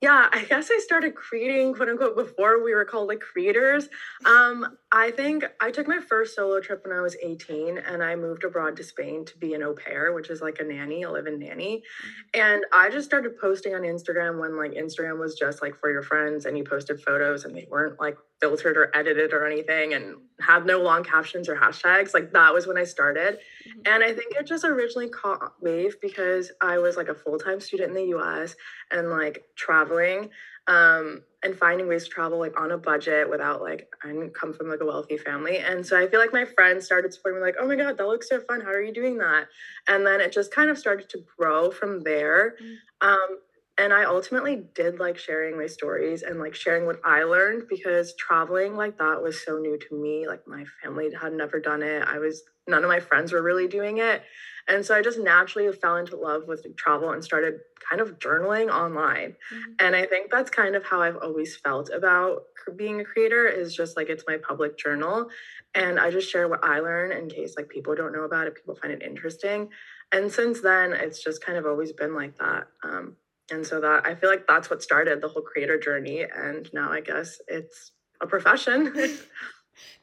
yeah, 0.00 0.28
I 0.32 0.44
guess 0.44 0.70
I 0.70 0.78
started 0.78 1.16
creating 1.16 1.74
quote 1.74 1.88
unquote 1.88 2.16
before 2.16 2.62
we 2.62 2.72
were 2.72 2.84
called 2.84 3.08
like 3.08 3.18
creators. 3.18 3.88
Um, 4.24 4.76
I 4.92 5.10
think 5.10 5.44
I 5.60 5.72
took 5.72 5.88
my 5.88 6.00
first 6.00 6.36
solo 6.36 6.60
trip 6.60 6.84
when 6.86 6.96
I 6.96 7.00
was 7.00 7.16
18 7.20 7.78
and 7.78 8.02
I 8.02 8.14
moved 8.14 8.44
abroad 8.44 8.76
to 8.76 8.84
Spain 8.84 9.24
to 9.24 9.36
be 9.38 9.54
an 9.54 9.62
au 9.64 9.74
pair, 9.74 10.12
which 10.12 10.30
is 10.30 10.40
like 10.40 10.60
a 10.60 10.64
nanny, 10.64 11.02
a 11.02 11.10
live-in 11.10 11.40
nanny. 11.40 11.78
Mm-hmm. 11.78 12.40
And 12.40 12.64
I 12.72 12.90
just 12.90 13.06
started 13.06 13.38
posting 13.40 13.74
on 13.74 13.82
Instagram 13.82 14.40
when 14.40 14.56
like 14.56 14.72
Instagram 14.72 15.18
was 15.18 15.36
just 15.36 15.62
like 15.62 15.74
for 15.80 15.90
your 15.90 16.02
friends 16.02 16.46
and 16.46 16.56
you 16.56 16.62
posted 16.62 17.00
photos 17.02 17.44
and 17.44 17.56
they 17.56 17.66
weren't 17.68 17.98
like 17.98 18.16
filtered 18.40 18.76
or 18.76 18.90
edited 18.94 19.32
or 19.32 19.46
anything 19.46 19.94
and 19.94 20.16
had 20.40 20.64
no 20.64 20.80
long 20.80 21.02
captions 21.02 21.48
or 21.48 21.56
hashtags. 21.56 22.14
Like 22.14 22.32
that 22.32 22.54
was 22.54 22.66
when 22.66 22.78
I 22.78 22.84
started. 22.84 23.38
Mm-hmm. 23.68 23.80
And 23.86 24.04
I 24.04 24.14
think 24.14 24.34
it 24.36 24.46
just 24.46 24.64
originally 24.64 25.08
caught 25.08 25.54
wave 25.60 26.00
because 26.00 26.52
I 26.60 26.78
was 26.78 26.96
like 26.96 27.08
a 27.08 27.14
full-time 27.14 27.60
student 27.60 27.90
in 27.90 27.94
the 27.96 28.16
US 28.16 28.54
and 28.90 29.10
like 29.10 29.44
traveling 29.56 30.30
um, 30.68 31.22
and 31.42 31.56
finding 31.56 31.88
ways 31.88 32.04
to 32.04 32.10
travel 32.10 32.38
like 32.38 32.60
on 32.60 32.72
a 32.72 32.78
budget 32.78 33.28
without 33.28 33.62
like 33.62 33.88
I 34.04 34.08
didn't 34.08 34.34
come 34.34 34.52
from 34.52 34.68
like 34.68 34.80
a 34.80 34.86
wealthy 34.86 35.16
family. 35.16 35.58
And 35.58 35.84
so 35.84 35.98
I 35.98 36.06
feel 36.06 36.20
like 36.20 36.32
my 36.32 36.44
friends 36.44 36.84
started 36.84 37.12
supporting 37.12 37.40
me 37.40 37.46
like, 37.46 37.56
oh 37.58 37.66
my 37.66 37.74
God, 37.74 37.96
that 37.96 38.06
looks 38.06 38.28
so 38.28 38.40
fun. 38.40 38.60
How 38.60 38.70
are 38.70 38.82
you 38.82 38.92
doing 38.92 39.18
that? 39.18 39.46
And 39.88 40.06
then 40.06 40.20
it 40.20 40.30
just 40.30 40.52
kind 40.52 40.68
of 40.68 40.78
started 40.78 41.08
to 41.10 41.18
grow 41.36 41.70
from 41.70 42.02
there. 42.02 42.56
Mm-hmm. 42.62 43.08
Um, 43.08 43.38
and 43.78 43.92
I 43.92 44.04
ultimately 44.04 44.64
did 44.74 44.98
like 44.98 45.16
sharing 45.16 45.56
my 45.56 45.66
stories 45.66 46.22
and 46.22 46.40
like 46.40 46.54
sharing 46.54 46.84
what 46.84 47.00
I 47.04 47.22
learned 47.22 47.68
because 47.68 48.14
traveling 48.16 48.76
like 48.76 48.98
that 48.98 49.22
was 49.22 49.44
so 49.44 49.58
new 49.58 49.78
to 49.78 49.94
me. 49.94 50.26
Like 50.26 50.46
my 50.48 50.64
family 50.82 51.08
had 51.14 51.32
never 51.32 51.60
done 51.60 51.82
it. 51.82 52.02
I 52.02 52.18
was 52.18 52.42
none 52.66 52.82
of 52.82 52.88
my 52.88 52.98
friends 52.98 53.32
were 53.32 53.42
really 53.42 53.68
doing 53.68 53.98
it. 53.98 54.22
And 54.66 54.84
so 54.84 54.94
I 54.96 55.00
just 55.00 55.18
naturally 55.18 55.72
fell 55.72 55.96
into 55.96 56.16
love 56.16 56.42
with 56.46 56.66
travel 56.76 57.12
and 57.12 57.24
started 57.24 57.60
kind 57.88 58.02
of 58.02 58.18
journaling 58.18 58.68
online. 58.68 59.36
Mm-hmm. 59.54 59.72
And 59.78 59.96
I 59.96 60.04
think 60.04 60.30
that's 60.30 60.50
kind 60.50 60.74
of 60.74 60.84
how 60.84 61.00
I've 61.00 61.16
always 61.16 61.56
felt 61.56 61.88
about 61.90 62.42
being 62.76 63.00
a 63.00 63.04
creator 63.04 63.46
is 63.46 63.74
just 63.74 63.96
like 63.96 64.10
it's 64.10 64.24
my 64.26 64.36
public 64.36 64.76
journal 64.76 65.28
and 65.74 65.98
I 65.98 66.10
just 66.10 66.30
share 66.30 66.48
what 66.48 66.64
I 66.64 66.80
learn 66.80 67.12
in 67.12 67.30
case 67.30 67.54
like 67.56 67.68
people 67.68 67.94
don't 67.94 68.12
know 68.12 68.24
about 68.24 68.46
it, 68.46 68.56
people 68.56 68.74
find 68.74 68.92
it 68.92 69.02
interesting. 69.02 69.70
And 70.12 70.30
since 70.30 70.60
then, 70.60 70.92
it's 70.92 71.22
just 71.22 71.42
kind 71.42 71.56
of 71.56 71.64
always 71.64 71.92
been 71.92 72.14
like 72.14 72.36
that. 72.38 72.66
Um, 72.82 73.16
and 73.50 73.66
so 73.66 73.80
that 73.80 74.06
i 74.06 74.14
feel 74.14 74.30
like 74.30 74.46
that's 74.46 74.70
what 74.70 74.82
started 74.82 75.20
the 75.20 75.28
whole 75.28 75.42
creator 75.42 75.78
journey 75.78 76.24
and 76.36 76.68
now 76.72 76.90
i 76.90 77.00
guess 77.00 77.40
it's 77.48 77.92
a 78.20 78.26
profession. 78.26 78.94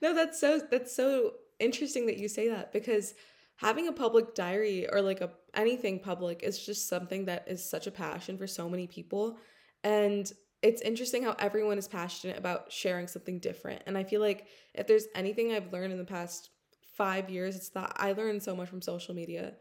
No 0.01 0.13
that's 0.13 0.39
so 0.39 0.61
that's 0.71 0.95
so 0.95 1.33
interesting 1.59 2.05
that 2.05 2.17
you 2.17 2.29
say 2.29 2.49
that 2.49 2.71
because 2.71 3.13
having 3.57 3.87
a 3.87 3.91
public 3.91 4.33
diary 4.33 4.87
or 4.89 5.01
like 5.01 5.21
a 5.21 5.31
anything 5.53 5.99
public 5.99 6.43
is 6.43 6.65
just 6.65 6.87
something 6.87 7.25
that 7.25 7.45
is 7.47 7.67
such 7.69 7.87
a 7.87 7.91
passion 7.91 8.37
for 8.37 8.47
so 8.47 8.69
many 8.69 8.87
people. 8.87 9.37
And 9.83 10.31
it's 10.61 10.81
interesting 10.81 11.23
how 11.23 11.35
everyone 11.39 11.77
is 11.77 11.87
passionate 11.87 12.37
about 12.37 12.71
sharing 12.71 13.07
something 13.07 13.39
different. 13.39 13.83
And 13.85 13.97
i 13.97 14.03
feel 14.05 14.21
like 14.21 14.47
if 14.73 14.87
there's 14.87 15.07
anything 15.13 15.51
i've 15.51 15.73
learned 15.73 15.91
in 15.91 15.99
the 15.99 16.05
past 16.05 16.49
5 16.93 17.29
years 17.29 17.57
it's 17.57 17.69
that 17.69 17.91
i 17.97 18.13
learned 18.13 18.41
so 18.41 18.55
much 18.55 18.69
from 18.69 18.81
social 18.81 19.13
media 19.13 19.55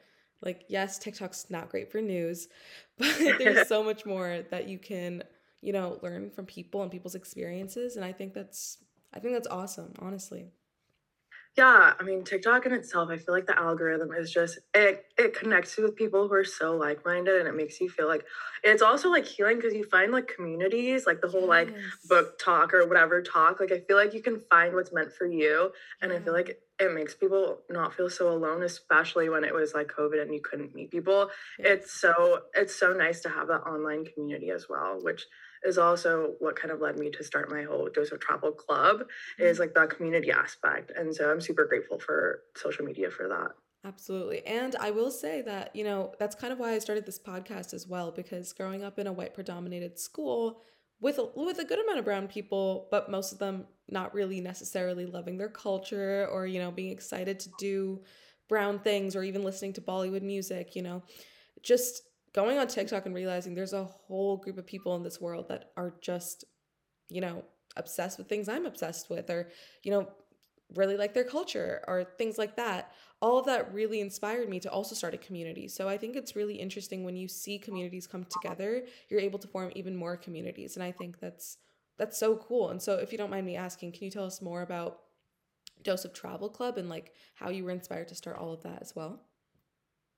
like, 0.45 0.65
yes, 0.69 0.99
TikTok's 0.99 1.47
not 1.51 1.69
great 1.69 1.91
for 1.91 2.01
news, 2.01 2.49
but 2.99 3.17
there's 3.39 3.69
so 3.69 3.83
much 3.83 4.07
more 4.07 4.45
that 4.51 4.69
you 4.69 4.79
can, 4.79 5.23
you 5.61 5.73
know, 5.73 5.99
learn 6.03 6.31
from 6.31 6.47
people 6.47 6.83
and 6.83 6.91
people's 6.91 7.15
experiences. 7.15 7.97
And 7.97 8.05
I 8.05 8.13
think 8.13 8.35
that's, 8.35 8.79
I 9.13 9.21
think 9.21 9.35
that's 9.35 9.49
awesome, 9.49 9.93
honestly. 9.99 10.47
Yeah, 11.57 11.93
I 12.01 12.03
mean 12.03 12.25
TikTok 12.25 12.67
in 12.67 12.73
itself, 12.73 13.11
I 13.11 13.17
feel 13.17 13.33
like 13.33 13.47
the 13.47 13.57
algorithm 13.57 14.13
is 14.13 14.33
just 14.33 14.59
it 14.75 15.05
it 15.17 15.39
connects 15.39 15.79
you 15.79 15.85
with 15.85 15.95
people 15.95 16.27
who 16.27 16.35
are 16.35 16.45
so 16.45 16.77
like-minded 16.77 17.39
and 17.39 17.47
it 17.47 17.55
makes 17.55 17.81
you 17.81 17.89
feel 17.89 18.09
like 18.09 18.25
it's 18.65 18.83
also 18.83 19.09
like 19.09 19.25
healing 19.25 19.57
because 19.59 19.73
you 19.73 19.85
find 19.85 20.11
like 20.11 20.27
communities, 20.27 21.07
like 21.07 21.21
the 21.21 21.29
whole 21.29 21.47
like 21.47 21.73
BookTok 22.11 22.73
or 22.73 22.89
whatever 22.89 23.23
talk. 23.23 23.61
Like 23.61 23.71
I 23.71 23.79
feel 23.87 23.97
like 23.97 24.15
you 24.15 24.23
can 24.23 24.41
find 24.51 24.75
what's 24.75 24.93
meant 24.93 25.13
for 25.13 25.27
you. 25.27 25.71
And 26.03 26.13
I 26.13 26.19
feel 26.19 26.33
like 26.33 26.59
it 26.81 26.93
makes 26.93 27.15
people 27.15 27.61
not 27.71 27.95
feel 27.95 28.11
so 28.11 28.31
alone, 28.33 28.65
especially 28.65 29.29
when 29.29 29.45
it 29.45 29.55
was 29.55 29.75
like 29.75 29.87
COVID 29.97 30.21
and 30.21 30.35
you 30.35 30.41
couldn't 30.43 30.75
meet 30.75 30.91
people. 30.91 31.31
It's 31.63 31.93
so 32.01 32.41
it's 32.55 32.75
so 32.75 32.93
nice 32.93 33.21
to 33.21 33.29
have 33.29 33.47
that 33.47 33.61
online 33.63 34.07
community 34.07 34.51
as 34.51 34.67
well, 34.69 34.99
which 35.01 35.25
is 35.65 35.79
also 35.79 36.35
what 36.39 36.57
kind 36.57 36.73
of 36.73 36.81
led 36.81 36.99
me 36.99 37.11
to 37.11 37.25
start 37.25 37.51
my 37.51 37.63
whole 37.63 37.89
dose 37.93 38.13
of 38.13 38.21
travel 38.21 38.53
club 38.53 39.01
mm-hmm. 39.01 39.45
is 39.45 39.59
like 39.59 39.75
that 39.75 39.91
community 39.91 40.31
aspect 40.31 40.93
and 40.97 41.15
so 41.15 41.31
i'm 41.31 41.41
super 41.41 41.65
grateful 41.67 41.99
for 41.99 42.41
social 42.57 42.85
media 42.85 43.11
for 43.11 43.29
that 43.29 43.51
absolutely 43.87 44.47
and 44.47 44.77
i 44.77 44.91
will 44.91 45.11
say 45.11 45.43
that 45.43 45.75
you 45.75 45.85
know 45.85 46.13
that's 46.19 46.35
kind 46.35 46.53
of 46.53 46.59
why 46.59 46.73
i 46.73 46.79
started 46.79 47.07
this 47.07 47.19
podcast 47.19 47.75
as 47.75 47.87
well 47.87 48.11
because 48.11 48.53
growing 48.53 48.85
up 48.85 48.99
in 48.99 49.07
a 49.07 49.13
white 49.13 49.35
predominated 49.35 49.99
school 49.99 50.61
with 51.01 51.19
a, 51.19 51.29
with 51.35 51.59
a 51.59 51.65
good 51.65 51.83
amount 51.83 51.99
of 51.99 52.05
brown 52.05 52.29
people 52.29 52.89
but 52.91 53.11
most 53.11 53.33
of 53.33 53.39
them 53.39 53.67
not 53.89 54.15
really 54.15 54.41
necessarily 54.41 55.07
loving 55.07 55.37
their 55.37 55.49
culture 55.49 56.29
or 56.33 56.47
you 56.47 56.59
know 56.59 56.71
being 56.71 56.93
excited 56.93 57.39
to 57.41 57.51
do 57.59 58.01
brown 58.49 58.79
things 58.79 59.17
or 59.17 59.23
even 59.23 59.43
listening 59.43 59.73
to 59.73 59.81
bollywood 59.81 60.23
music 60.23 60.77
you 60.77 60.83
know 60.83 61.03
just 61.63 62.03
going 62.35 62.59
on 62.59 62.67
TikTok 62.67 63.07
and 63.07 63.15
realizing 63.15 63.55
there's 63.55 63.73
a 63.73 63.85
whole 63.85 64.37
group 64.37 64.59
of 64.59 64.67
people 64.67 64.95
in 64.97 65.03
this 65.03 65.21
world 65.21 65.49
that 65.49 65.71
are 65.77 65.95
just, 66.01 66.45
you 67.09 67.21
know, 67.21 67.45
obsessed 67.77 68.19
with 68.19 68.29
things 68.29 68.49
I'm 68.49 68.67
obsessed 68.67 69.09
with 69.09 69.31
or, 69.31 69.51
you 69.83 69.91
know, 69.91 70.09
really 70.75 70.97
like 70.97 71.15
their 71.15 71.25
culture 71.25 71.83
or 71.87 72.05
things 72.19 72.37
like 72.37 72.57
that. 72.57 72.93
All 73.21 73.39
of 73.39 73.47
that 73.47 73.73
really 73.73 74.01
inspired 74.01 74.49
me 74.49 74.61
to 74.61 74.71
also 74.71 74.95
start 74.95 75.15
a 75.15 75.19
community. 75.19 75.69
So 75.69 75.89
I 75.89 75.97
think 75.97 76.17
it's 76.17 76.37
really 76.37 76.57
interesting 76.57 77.05
when 77.05 77.17
you 77.17 77.29
see 77.29 77.59
communities 77.59 78.07
come 78.07 78.25
together, 78.25 78.85
you're 79.09 79.21
able 79.21 79.39
to 79.39 79.49
form 79.49 79.71
even 79.75 79.95
more 79.95 80.17
communities. 80.17 80.77
And 80.77 80.83
I 80.83 80.93
think 80.93 81.21
that's 81.21 81.59
that's 81.97 82.19
so 82.19 82.37
cool. 82.37 82.71
And 82.71 82.83
so 82.83 82.95
if 82.97 83.13
you 83.13 83.19
don't 83.19 83.31
mind 83.31 83.47
me 83.47 83.55
asking, 83.55 83.93
can 83.93 84.05
you 84.05 84.11
tell 84.11 84.27
us 84.27 84.43
more 84.43 84.63
about 84.63 85.03
Dose 85.85 86.05
of 86.05 86.13
Travel 86.13 86.49
Club 86.49 86.77
and 86.77 86.89
like 86.89 87.13
how 87.35 87.51
you 87.51 87.65
were 87.65 87.71
inspired 87.71 88.09
to 88.09 88.17
start 88.17 88.37
all 88.37 88.53
of 88.53 88.65
that 88.65 88.83
as 88.83 88.97
well? 88.97 89.21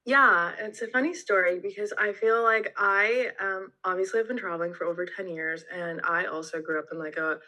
Yeah, 0.07 0.53
it's 0.61 0.83
a 0.83 0.87
funny 0.87 1.15
story 1.15 1.59
because 1.59 1.93
I 1.99 2.13
feel 2.13 2.43
like 2.45 2.73
I 2.79 3.33
um 3.41 3.73
obviously 3.85 4.21
I've 4.21 4.29
been 4.29 4.37
traveling 4.37 4.73
for 4.73 4.85
over 4.87 5.05
10 5.05 5.29
years 5.29 5.65
and 5.73 6.01
I 6.05 6.27
also 6.27 6.63
grew 6.63 6.79
up 6.79 6.87
in 6.93 6.99
like 6.99 7.17
a 7.17 7.41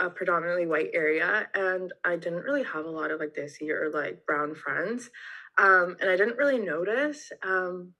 a 0.00 0.10
predominantly 0.10 0.66
white 0.66 0.90
area 0.94 1.48
and 1.54 1.92
I 2.04 2.16
didn't 2.16 2.44
really 2.44 2.62
have 2.64 2.86
a 2.86 2.90
lot 2.90 3.10
of 3.10 3.20
like 3.20 3.34
desi 3.34 3.68
or 3.70 3.90
like 3.90 4.24
brown 4.26 4.54
friends. 4.54 5.10
Um 5.58 5.96
and 6.00 6.10
I 6.10 6.16
didn't 6.16 6.38
really 6.38 6.58
notice 6.58 7.30
um 7.42 7.92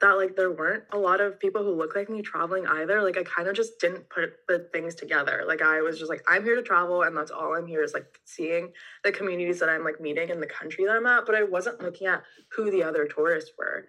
that 0.00 0.12
like 0.12 0.36
there 0.36 0.50
weren't 0.50 0.84
a 0.92 0.98
lot 0.98 1.20
of 1.20 1.38
people 1.40 1.62
who 1.62 1.74
look 1.74 1.94
like 1.94 2.10
me 2.10 2.20
traveling 2.20 2.66
either. 2.66 3.02
Like 3.02 3.16
I 3.16 3.22
kind 3.22 3.48
of 3.48 3.54
just 3.54 3.78
didn't 3.78 4.08
put 4.10 4.34
the 4.48 4.68
things 4.72 4.94
together. 4.94 5.44
Like 5.46 5.62
I 5.62 5.80
was 5.80 5.98
just 5.98 6.10
like, 6.10 6.22
I'm 6.28 6.44
here 6.44 6.56
to 6.56 6.62
travel 6.62 7.02
and 7.02 7.16
that's 7.16 7.30
all 7.30 7.56
I'm 7.56 7.66
here 7.66 7.82
is 7.82 7.94
like 7.94 8.06
seeing 8.24 8.72
the 9.04 9.12
communities 9.12 9.60
that 9.60 9.68
I'm 9.68 9.84
like 9.84 10.00
meeting 10.00 10.28
in 10.28 10.40
the 10.40 10.46
country 10.46 10.84
that 10.84 10.96
I'm 10.96 11.06
at. 11.06 11.24
But 11.24 11.34
I 11.34 11.44
wasn't 11.44 11.82
looking 11.82 12.08
at 12.08 12.22
who 12.54 12.70
the 12.70 12.82
other 12.82 13.06
tourists 13.06 13.52
were. 13.56 13.86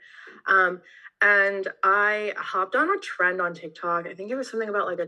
Um, 0.48 0.82
and 1.22 1.68
I 1.84 2.34
hopped 2.38 2.76
on 2.76 2.90
a 2.90 3.00
trend 3.00 3.42
on 3.42 3.54
TikTok. 3.54 4.08
I 4.08 4.14
think 4.14 4.30
it 4.30 4.36
was 4.36 4.50
something 4.50 4.70
about 4.70 4.86
like 4.86 5.00
a 5.00 5.08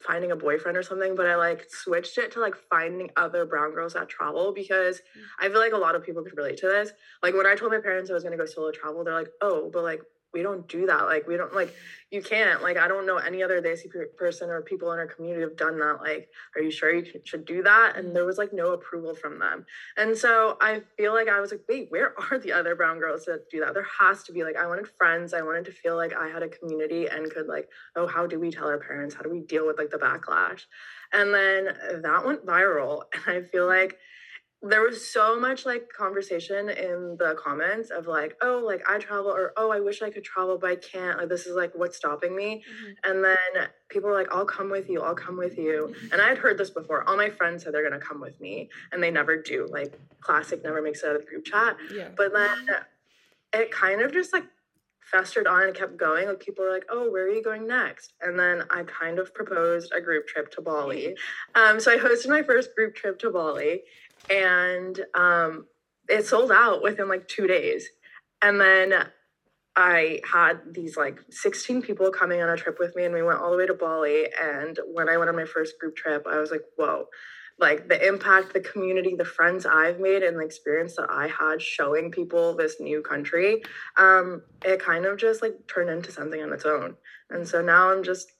finding 0.00 0.32
a 0.32 0.36
boyfriend 0.36 0.76
or 0.76 0.82
something, 0.82 1.14
but 1.14 1.26
I 1.26 1.36
like 1.36 1.66
switched 1.68 2.18
it 2.18 2.32
to 2.32 2.40
like 2.40 2.54
finding 2.70 3.10
other 3.16 3.46
brown 3.46 3.72
girls 3.72 3.94
that 3.94 4.08
travel 4.08 4.52
because 4.52 4.96
mm. 4.96 5.22
I 5.40 5.48
feel 5.48 5.60
like 5.60 5.72
a 5.72 5.78
lot 5.78 5.94
of 5.94 6.04
people 6.04 6.22
could 6.22 6.36
relate 6.36 6.58
to 6.58 6.66
this. 6.66 6.92
Like 7.22 7.34
when 7.34 7.46
I 7.46 7.54
told 7.54 7.72
my 7.72 7.80
parents 7.80 8.10
I 8.10 8.14
was 8.14 8.24
gonna 8.24 8.36
go 8.36 8.46
solo 8.46 8.70
travel, 8.70 9.04
they're 9.04 9.14
like, 9.14 9.30
oh, 9.40 9.70
but 9.72 9.82
like 9.82 10.02
we 10.34 10.42
don't 10.42 10.68
do 10.68 10.86
that. 10.86 11.04
Like 11.04 11.26
we 11.26 11.36
don't 11.36 11.54
like 11.54 11.74
you 12.10 12.20
can't. 12.22 12.62
Like 12.62 12.76
I 12.76 12.86
don't 12.86 13.06
know 13.06 13.16
any 13.16 13.42
other 13.42 13.62
Desi 13.62 13.86
person 14.16 14.50
or 14.50 14.62
people 14.62 14.92
in 14.92 14.98
our 14.98 15.06
community 15.06 15.42
have 15.42 15.56
done 15.56 15.78
that. 15.78 15.98
Like, 16.00 16.28
are 16.54 16.62
you 16.62 16.70
sure 16.70 16.94
you 16.94 17.04
should 17.24 17.44
do 17.44 17.62
that? 17.62 17.94
And 17.96 18.14
there 18.14 18.24
was 18.24 18.36
like 18.38 18.52
no 18.52 18.72
approval 18.72 19.14
from 19.14 19.38
them. 19.38 19.64
And 19.96 20.16
so 20.16 20.56
I 20.60 20.82
feel 20.96 21.14
like 21.14 21.28
I 21.28 21.40
was 21.40 21.50
like, 21.50 21.62
wait, 21.68 21.86
where 21.90 22.14
are 22.30 22.38
the 22.38 22.52
other 22.52 22.74
brown 22.74 22.98
girls 22.98 23.24
that 23.24 23.48
do 23.50 23.60
that? 23.60 23.74
There 23.74 23.86
has 24.00 24.22
to 24.24 24.32
be 24.32 24.44
like 24.44 24.56
I 24.56 24.66
wanted 24.66 24.88
friends. 24.98 25.32
I 25.32 25.42
wanted 25.42 25.64
to 25.66 25.72
feel 25.72 25.96
like 25.96 26.14
I 26.14 26.28
had 26.28 26.42
a 26.42 26.48
community 26.48 27.06
and 27.06 27.30
could 27.30 27.46
like, 27.46 27.68
oh, 27.96 28.06
how 28.06 28.26
do 28.26 28.38
we 28.38 28.50
tell 28.50 28.68
our 28.68 28.78
parents? 28.78 29.14
How 29.14 29.22
do 29.22 29.30
we 29.30 29.40
deal 29.40 29.66
with 29.66 29.78
like 29.78 29.90
the 29.90 29.98
backlash? 29.98 30.62
And 31.12 31.32
then 31.32 32.02
that 32.02 32.24
went 32.26 32.44
viral. 32.44 33.02
And 33.26 33.38
I 33.38 33.48
feel 33.48 33.66
like 33.66 33.96
there 34.66 34.82
was 34.82 35.06
so 35.06 35.38
much 35.38 35.66
like 35.66 35.88
conversation 35.92 36.70
in 36.70 37.16
the 37.18 37.36
comments 37.38 37.90
of 37.90 38.06
like 38.06 38.34
oh 38.40 38.62
like 38.64 38.82
i 38.88 38.98
travel 38.98 39.30
or 39.30 39.52
oh 39.56 39.70
i 39.70 39.78
wish 39.78 40.00
i 40.00 40.10
could 40.10 40.24
travel 40.24 40.56
but 40.56 40.70
i 40.70 40.76
can't 40.76 41.18
like 41.18 41.28
this 41.28 41.46
is 41.46 41.54
like 41.54 41.70
what's 41.74 41.96
stopping 41.96 42.34
me 42.34 42.62
mm-hmm. 42.62 43.10
and 43.10 43.22
then 43.22 43.68
people 43.90 44.08
were 44.08 44.14
like 44.14 44.32
i'll 44.32 44.44
come 44.44 44.70
with 44.70 44.88
you 44.88 45.02
i'll 45.02 45.14
come 45.14 45.36
with 45.36 45.58
you 45.58 45.94
and 46.12 46.20
i 46.20 46.28
had 46.28 46.38
heard 46.38 46.56
this 46.56 46.70
before 46.70 47.06
all 47.08 47.16
my 47.16 47.28
friends 47.28 47.62
said 47.62 47.74
they're 47.74 47.88
going 47.88 47.98
to 47.98 48.04
come 48.04 48.20
with 48.20 48.40
me 48.40 48.68
and 48.92 49.02
they 49.02 49.10
never 49.10 49.36
do 49.36 49.68
like 49.70 49.98
classic 50.20 50.62
never 50.64 50.80
makes 50.80 51.02
it 51.02 51.10
out 51.10 51.16
of 51.16 51.22
the 51.22 51.26
group 51.28 51.44
chat 51.44 51.76
yeah. 51.94 52.08
but 52.16 52.32
then 52.32 52.66
it 53.52 53.70
kind 53.70 54.00
of 54.00 54.12
just 54.12 54.32
like 54.32 54.44
festered 55.04 55.46
on 55.46 55.64
and 55.64 55.74
kept 55.74 55.96
going. 55.96 56.26
Like 56.26 56.40
people 56.40 56.64
were 56.64 56.70
like, 56.70 56.86
"Oh, 56.88 57.10
where 57.10 57.24
are 57.24 57.30
you 57.30 57.42
going 57.42 57.66
next?" 57.66 58.14
And 58.20 58.38
then 58.38 58.64
I 58.70 58.82
kind 58.84 59.18
of 59.18 59.34
proposed 59.34 59.92
a 59.92 60.00
group 60.00 60.26
trip 60.26 60.50
to 60.52 60.62
Bali. 60.62 61.14
Um, 61.54 61.78
so 61.78 61.92
I 61.92 61.98
hosted 61.98 62.28
my 62.28 62.42
first 62.42 62.74
group 62.74 62.94
trip 62.94 63.18
to 63.20 63.30
Bali, 63.30 63.82
and 64.30 65.00
um, 65.14 65.66
it 66.08 66.26
sold 66.26 66.52
out 66.52 66.82
within 66.82 67.08
like 67.08 67.28
two 67.28 67.46
days. 67.46 67.88
And 68.42 68.60
then 68.60 68.92
I 69.76 70.20
had 70.30 70.60
these 70.72 70.96
like 70.96 71.18
16 71.30 71.82
people 71.82 72.10
coming 72.10 72.42
on 72.42 72.50
a 72.50 72.56
trip 72.56 72.78
with 72.78 72.94
me, 72.94 73.04
and 73.04 73.14
we 73.14 73.22
went 73.22 73.40
all 73.40 73.50
the 73.50 73.56
way 73.56 73.66
to 73.66 73.74
Bali. 73.74 74.26
And 74.40 74.78
when 74.92 75.08
I 75.08 75.16
went 75.16 75.30
on 75.30 75.36
my 75.36 75.46
first 75.46 75.78
group 75.80 75.96
trip, 75.96 76.26
I 76.26 76.38
was 76.38 76.50
like, 76.50 76.62
"Whoa." 76.76 77.06
like 77.58 77.88
the 77.88 78.06
impact 78.06 78.52
the 78.52 78.60
community 78.60 79.14
the 79.16 79.24
friends 79.24 79.64
i've 79.66 80.00
made 80.00 80.22
and 80.22 80.38
the 80.38 80.44
experience 80.44 80.96
that 80.96 81.08
i 81.10 81.28
had 81.28 81.60
showing 81.62 82.10
people 82.10 82.54
this 82.56 82.80
new 82.80 83.00
country 83.00 83.62
um 83.96 84.42
it 84.64 84.80
kind 84.80 85.04
of 85.04 85.18
just 85.18 85.42
like 85.42 85.54
turned 85.72 85.90
into 85.90 86.10
something 86.10 86.42
on 86.42 86.52
its 86.52 86.64
own 86.64 86.96
and 87.30 87.46
so 87.46 87.62
now 87.62 87.90
i'm 87.90 88.02
just 88.02 88.32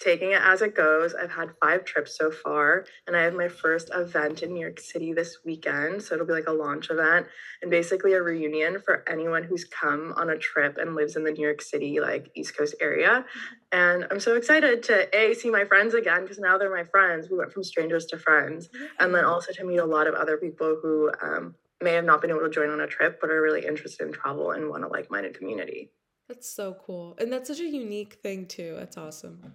taking 0.00 0.32
it 0.32 0.40
as 0.42 0.62
it 0.62 0.74
goes. 0.74 1.14
I've 1.14 1.30
had 1.30 1.50
five 1.60 1.84
trips 1.84 2.16
so 2.16 2.30
far, 2.30 2.84
and 3.06 3.16
I 3.16 3.22
have 3.22 3.34
my 3.34 3.48
first 3.48 3.90
event 3.94 4.42
in 4.42 4.52
New 4.52 4.60
York 4.60 4.80
City 4.80 5.12
this 5.12 5.38
weekend. 5.44 6.02
So 6.02 6.14
it'll 6.14 6.26
be 6.26 6.32
like 6.32 6.48
a 6.48 6.52
launch 6.52 6.90
event 6.90 7.26
and 7.62 7.70
basically 7.70 8.12
a 8.14 8.22
reunion 8.22 8.80
for 8.84 9.04
anyone 9.08 9.44
who's 9.44 9.64
come 9.64 10.12
on 10.16 10.30
a 10.30 10.38
trip 10.38 10.76
and 10.78 10.94
lives 10.94 11.16
in 11.16 11.24
the 11.24 11.32
New 11.32 11.44
York 11.44 11.62
City, 11.62 12.00
like 12.00 12.30
East 12.34 12.56
Coast 12.56 12.74
area. 12.80 13.24
And 13.72 14.06
I'm 14.10 14.20
so 14.20 14.36
excited 14.36 14.82
to 14.84 15.16
A, 15.16 15.34
see 15.34 15.50
my 15.50 15.64
friends 15.64 15.94
again 15.94 16.22
because 16.22 16.38
now 16.38 16.58
they're 16.58 16.74
my 16.74 16.84
friends. 16.84 17.28
We 17.30 17.36
went 17.36 17.52
from 17.52 17.64
strangers 17.64 18.06
to 18.06 18.18
friends. 18.18 18.68
And 19.00 19.14
then 19.14 19.24
also 19.24 19.52
to 19.52 19.64
meet 19.64 19.78
a 19.78 19.84
lot 19.84 20.06
of 20.06 20.14
other 20.14 20.36
people 20.36 20.78
who 20.80 21.10
um, 21.22 21.54
may 21.82 21.92
have 21.94 22.04
not 22.04 22.20
been 22.20 22.30
able 22.30 22.40
to 22.40 22.50
join 22.50 22.70
on 22.70 22.80
a 22.80 22.86
trip, 22.86 23.18
but 23.20 23.30
are 23.30 23.42
really 23.42 23.66
interested 23.66 24.06
in 24.06 24.12
travel 24.12 24.52
and 24.52 24.68
want 24.68 24.84
a 24.84 24.88
like 24.88 25.10
minded 25.10 25.36
community. 25.36 25.90
That's 26.28 26.48
so 26.48 26.76
cool. 26.86 27.16
And 27.18 27.32
that's 27.32 27.48
such 27.48 27.60
a 27.60 27.66
unique 27.66 28.14
thing, 28.22 28.46
too. 28.46 28.76
That's 28.78 28.96
awesome. 28.96 29.54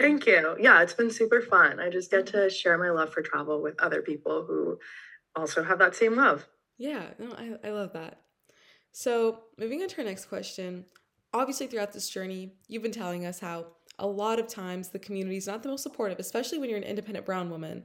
Thank 0.00 0.26
you. 0.26 0.56
Yeah, 0.58 0.80
it's 0.82 0.94
been 0.94 1.10
super 1.10 1.42
fun. 1.42 1.78
I 1.78 1.90
just 1.90 2.10
get 2.10 2.26
to 2.28 2.48
share 2.48 2.78
my 2.78 2.88
love 2.88 3.12
for 3.12 3.20
travel 3.20 3.60
with 3.60 3.78
other 3.80 4.00
people 4.00 4.44
who 4.46 4.78
also 5.36 5.62
have 5.62 5.78
that 5.78 5.94
same 5.94 6.16
love. 6.16 6.48
Yeah, 6.78 7.02
no, 7.18 7.32
I, 7.36 7.68
I 7.68 7.70
love 7.70 7.92
that. 7.92 8.22
So, 8.92 9.40
moving 9.58 9.82
on 9.82 9.88
to 9.88 9.98
our 9.98 10.04
next 10.04 10.24
question. 10.24 10.86
Obviously, 11.34 11.66
throughout 11.66 11.92
this 11.92 12.08
journey, 12.08 12.54
you've 12.66 12.82
been 12.82 12.92
telling 12.92 13.26
us 13.26 13.40
how 13.40 13.66
a 13.98 14.06
lot 14.06 14.40
of 14.40 14.48
times 14.48 14.88
the 14.88 14.98
community 14.98 15.36
is 15.36 15.46
not 15.46 15.62
the 15.62 15.68
most 15.68 15.82
supportive, 15.82 16.18
especially 16.18 16.58
when 16.58 16.70
you're 16.70 16.78
an 16.78 16.84
independent 16.84 17.26
brown 17.26 17.50
woman. 17.50 17.84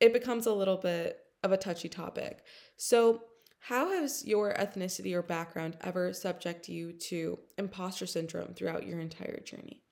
It 0.00 0.14
becomes 0.14 0.46
a 0.46 0.54
little 0.54 0.78
bit 0.78 1.18
of 1.44 1.52
a 1.52 1.58
touchy 1.58 1.90
topic. 1.90 2.42
So, 2.78 3.24
how 3.58 3.90
has 3.90 4.24
your 4.24 4.54
ethnicity 4.54 5.12
or 5.12 5.22
background 5.22 5.76
ever 5.82 6.14
subject 6.14 6.70
you 6.70 6.92
to 6.94 7.38
imposter 7.58 8.06
syndrome 8.06 8.54
throughout 8.54 8.86
your 8.86 8.98
entire 8.98 9.40
journey? 9.40 9.82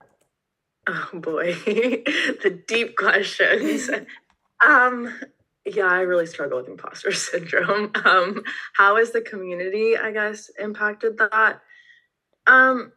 Oh 0.90 1.10
boy, 1.12 1.52
the 1.64 2.62
deep 2.66 2.96
questions. 2.96 3.90
um, 4.66 5.20
yeah, 5.66 5.84
I 5.84 6.00
really 6.00 6.24
struggle 6.24 6.58
with 6.58 6.68
imposter 6.68 7.12
syndrome. 7.12 7.90
Um, 8.06 8.42
how 8.74 8.96
has 8.96 9.10
the 9.10 9.20
community, 9.20 9.98
I 9.98 10.12
guess, 10.12 10.50
impacted 10.58 11.18
that? 11.18 11.60
Um, 12.46 12.92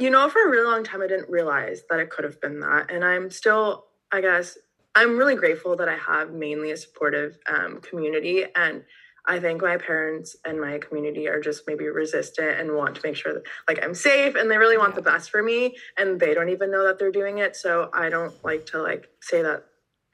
you 0.00 0.10
know, 0.10 0.28
for 0.28 0.44
a 0.44 0.50
really 0.50 0.68
long 0.68 0.82
time, 0.82 1.02
I 1.02 1.06
didn't 1.06 1.30
realize 1.30 1.82
that 1.88 2.00
it 2.00 2.10
could 2.10 2.24
have 2.24 2.40
been 2.40 2.58
that, 2.60 2.90
and 2.90 3.04
I'm 3.04 3.30
still, 3.30 3.84
I 4.10 4.20
guess, 4.20 4.58
I'm 4.96 5.16
really 5.16 5.36
grateful 5.36 5.76
that 5.76 5.88
I 5.88 5.96
have 5.96 6.32
mainly 6.32 6.72
a 6.72 6.76
supportive 6.76 7.38
um, 7.46 7.80
community 7.80 8.44
and 8.56 8.82
I 9.26 9.40
think 9.40 9.60
my 9.60 9.76
parents 9.76 10.36
and 10.44 10.60
my 10.60 10.78
community 10.78 11.26
are 11.28 11.40
just 11.40 11.64
maybe 11.66 11.88
resistant 11.88 12.60
and 12.60 12.76
want 12.76 12.94
to 12.96 13.00
make 13.04 13.16
sure 13.16 13.34
that 13.34 13.42
like 13.68 13.82
I'm 13.82 13.94
safe 13.94 14.36
and 14.36 14.50
they 14.50 14.56
really 14.56 14.78
want 14.78 14.92
yeah. 14.92 14.96
the 14.96 15.10
best 15.10 15.30
for 15.30 15.42
me 15.42 15.76
and 15.96 16.20
they 16.20 16.32
don't 16.32 16.48
even 16.48 16.70
know 16.70 16.84
that 16.84 16.98
they're 16.98 17.10
doing 17.10 17.38
it. 17.38 17.56
So 17.56 17.90
I 17.92 18.08
don't 18.08 18.32
like 18.44 18.66
to 18.66 18.82
like 18.82 19.08
say 19.20 19.42
that 19.42 19.64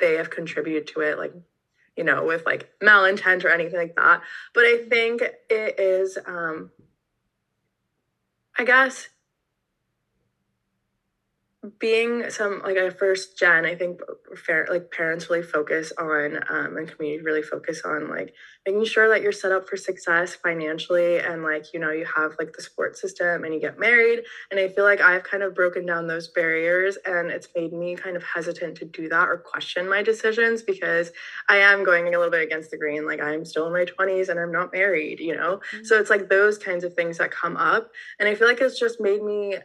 they 0.01 0.15
have 0.15 0.31
contributed 0.31 0.89
to 0.89 1.01
it 1.01 1.19
like 1.19 1.33
you 1.97 2.05
know 2.05 2.25
with 2.25 2.47
like 2.47 2.71
malintent 2.83 3.45
or 3.45 3.51
anything 3.51 3.79
like 3.79 3.97
that. 3.97 4.23
But 4.55 4.65
I 4.65 4.85
think 4.89 5.23
it 5.23 5.79
is 5.79 6.19
um 6.27 6.71
I 8.59 8.65
guess 8.65 9.09
being 11.79 12.29
some 12.29 12.61
like 12.65 12.77
a 12.77 12.91
first 12.91 13.39
gen 13.39 13.65
i 13.65 13.75
think 13.75 14.01
fair, 14.37 14.67
like 14.69 14.91
parents 14.91 15.31
really 15.31 15.43
focus 15.43 15.93
on 15.97 16.39
um, 16.49 16.77
and 16.77 16.91
community 16.91 17.23
really 17.23 17.43
focus 17.43 17.83
on 17.85 18.09
like 18.09 18.35
making 18.67 18.85
sure 18.85 19.09
that 19.09 19.23
you're 19.23 19.31
set 19.31 19.53
up 19.53 19.69
for 19.69 19.77
success 19.77 20.35
financially 20.35 21.19
and 21.19 21.45
like 21.45 21.73
you 21.73 21.79
know 21.79 21.93
you 21.93 22.05
have 22.17 22.33
like 22.39 22.53
the 22.53 22.63
support 22.63 22.97
system 22.99 23.45
and 23.45 23.55
you 23.55 23.61
get 23.61 23.79
married. 23.79 24.23
And 24.51 24.59
i 24.59 24.69
feel 24.69 24.85
like 24.85 25.01
i've 25.01 25.23
kind 25.23 25.45
of 25.45 25.55
broken 25.55 25.87
down 25.87 26.09
those 26.09 26.29
barriers 26.29 26.99
and 27.05 27.31
it's 27.31 27.49
made 27.55 27.73
me 27.73 27.95
kind 27.95 28.17
of 28.17 28.25
hesitant 28.25 28.77
to 28.79 28.85
do 28.85 29.09
that 29.09 29.29
or 29.29 29.39
question 29.39 29.89
my 29.89 30.03
decisions 30.03 30.63
because 30.63 31.13
i 31.49 31.57
am 31.57 31.85
going 31.85 32.09
a 32.09 32.11
little 32.11 32.31
bit 32.31 32.43
against 32.43 32.73
the 32.73 32.77
grain. 32.77 33.07
Like 33.07 33.21
i'm 33.21 33.45
still 33.45 33.67
in 33.69 33.73
my 33.73 33.85
20s 33.85 34.29
and 34.29 34.41
i'm 34.41 34.53
not 34.53 34.73
married 34.73 35.21
you 35.21 35.37
know? 35.37 35.61
Mm-hmm. 35.73 35.85
so 35.85 35.99
it's 35.99 36.11
like 36.11 36.29
those 36.29 36.59
kinds 36.59 36.83
of 36.83 36.95
things 36.95 37.19
that 37.19 37.31
come 37.31 37.57
up. 37.57 37.93
And 38.19 38.29
i 38.29 38.35
feel 38.35 38.49
like 38.49 38.61
it's 38.61 38.81
just 38.81 39.01
made 39.01 39.23
me 39.23 39.59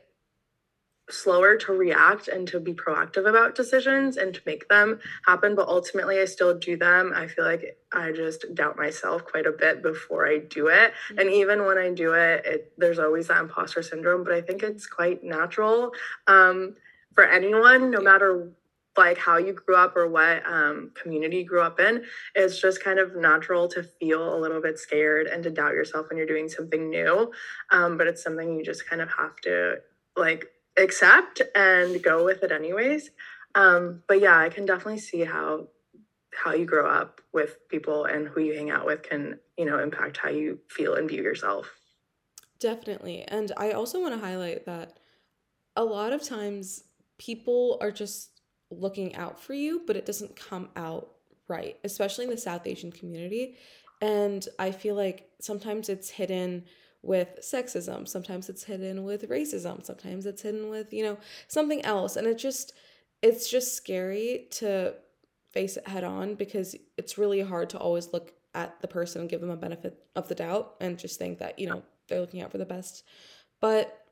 slower 1.09 1.55
to 1.55 1.71
react 1.71 2.27
and 2.27 2.47
to 2.49 2.59
be 2.59 2.73
proactive 2.73 3.27
about 3.27 3.55
decisions 3.55 4.17
and 4.17 4.33
to 4.33 4.41
make 4.45 4.67
them 4.67 4.99
happen 5.25 5.55
but 5.55 5.67
ultimately 5.67 6.19
i 6.19 6.25
still 6.25 6.57
do 6.57 6.75
them. 6.75 7.13
I 7.15 7.27
feel 7.27 7.45
like 7.45 7.77
i 7.93 8.11
just 8.11 8.45
doubt 8.53 8.77
myself 8.77 9.23
quite 9.25 9.45
a 9.45 9.51
bit 9.51 9.81
before 9.81 10.27
i 10.27 10.39
do 10.39 10.67
it. 10.67 10.91
Mm-hmm. 10.91 11.19
and 11.19 11.29
even 11.29 11.65
when 11.65 11.77
i 11.77 11.91
do 11.91 12.13
it, 12.13 12.45
it 12.45 12.73
there's 12.77 12.99
always 12.99 13.27
that 13.27 13.41
imposter 13.41 13.81
syndrome 13.81 14.23
but 14.23 14.33
i 14.33 14.41
think 14.41 14.63
it's 14.63 14.87
quite 14.87 15.23
natural 15.23 15.91
um, 16.27 16.75
for 17.13 17.23
anyone 17.23 17.89
no 17.89 18.01
matter 18.01 18.51
like 18.97 19.17
how 19.19 19.37
you 19.37 19.53
grew 19.53 19.75
up 19.75 19.95
or 19.95 20.09
what 20.09 20.43
um, 20.47 20.91
community 21.01 21.37
you 21.37 21.45
grew 21.45 21.61
up 21.61 21.79
in 21.79 22.03
it's 22.35 22.59
just 22.59 22.83
kind 22.83 22.99
of 22.99 23.15
natural 23.15 23.67
to 23.69 23.83
feel 23.83 24.35
a 24.35 24.39
little 24.39 24.61
bit 24.61 24.77
scared 24.77 25.27
and 25.27 25.43
to 25.43 25.51
doubt 25.51 25.73
yourself 25.73 26.07
when 26.09 26.17
you're 26.17 26.27
doing 26.27 26.49
something 26.49 26.89
new 26.89 27.31
um, 27.71 27.97
but 27.97 28.07
it's 28.07 28.23
something 28.23 28.57
you 28.57 28.65
just 28.65 28.89
kind 28.89 29.01
of 29.01 29.09
have 29.13 29.35
to 29.37 29.75
like 30.17 30.47
accept 30.77 31.41
and 31.55 32.01
go 32.01 32.23
with 32.23 32.43
it 32.43 32.51
anyways. 32.51 33.11
Um, 33.55 34.03
but 34.07 34.21
yeah, 34.21 34.37
I 34.37 34.49
can 34.49 34.65
definitely 34.65 34.99
see 34.99 35.23
how 35.23 35.67
how 36.35 36.53
you 36.53 36.65
grow 36.65 36.87
up 36.87 37.19
with 37.33 37.57
people 37.67 38.05
and 38.05 38.27
who 38.27 38.41
you 38.41 38.53
hang 38.53 38.69
out 38.69 38.85
with 38.85 39.01
can, 39.01 39.39
you 39.57 39.65
know, 39.65 39.79
impact 39.79 40.17
how 40.17 40.29
you 40.29 40.59
feel 40.69 40.93
and 40.93 41.09
view 41.09 41.23
yourself. 41.23 41.71
Definitely. 42.59 43.23
And 43.23 43.51
I 43.57 43.71
also 43.71 43.99
want 43.99 44.13
to 44.13 44.19
highlight 44.19 44.65
that 44.65 44.99
a 45.75 45.83
lot 45.83 46.13
of 46.13 46.23
times 46.23 46.83
people 47.17 47.77
are 47.81 47.91
just 47.91 48.41
looking 48.69 49.15
out 49.15 49.39
for 49.39 49.53
you, 49.53 49.81
but 49.87 49.95
it 49.95 50.05
doesn't 50.05 50.35
come 50.35 50.69
out 50.75 51.09
right, 51.47 51.77
especially 51.83 52.25
in 52.25 52.31
the 52.31 52.37
South 52.37 52.67
Asian 52.67 52.91
community. 52.91 53.57
And 54.01 54.47
I 54.59 54.71
feel 54.71 54.95
like 54.95 55.29
sometimes 55.39 55.89
it's 55.89 56.09
hidden 56.09 56.65
with 57.07 57.39
sexism. 57.41 58.05
Sometimes 58.05 58.49
it's 58.49 58.65
hidden 58.65 59.05
with 59.05 59.29
racism. 59.29 59.83
Sometimes 59.83 60.25
it's 60.25 60.41
hidden 60.41 60.69
with 60.69 60.93
you 60.93 61.03
know 61.03 61.17
something 61.47 61.83
else. 61.85 62.17
And 62.17 62.27
it 62.27 62.37
just 62.37 62.73
it's 63.21 63.49
just 63.49 63.75
scary 63.75 64.47
to 64.51 64.93
face 65.51 65.77
it 65.77 65.87
head 65.87 66.03
on 66.03 66.35
because 66.35 66.75
it's 66.97 67.17
really 67.17 67.41
hard 67.41 67.69
to 67.71 67.79
always 67.79 68.11
look 68.13 68.33
at 68.53 68.79
the 68.81 68.87
person 68.87 69.21
and 69.21 69.29
give 69.29 69.41
them 69.41 69.49
a 69.49 69.55
benefit 69.55 69.97
of 70.15 70.27
the 70.27 70.35
doubt 70.35 70.75
and 70.81 70.99
just 70.99 71.17
think 71.17 71.39
that 71.39 71.57
you 71.57 71.67
know 71.67 71.81
they're 72.07 72.19
looking 72.19 72.41
out 72.41 72.51
for 72.51 72.57
the 72.57 72.65
best. 72.65 73.03
But 73.61 74.03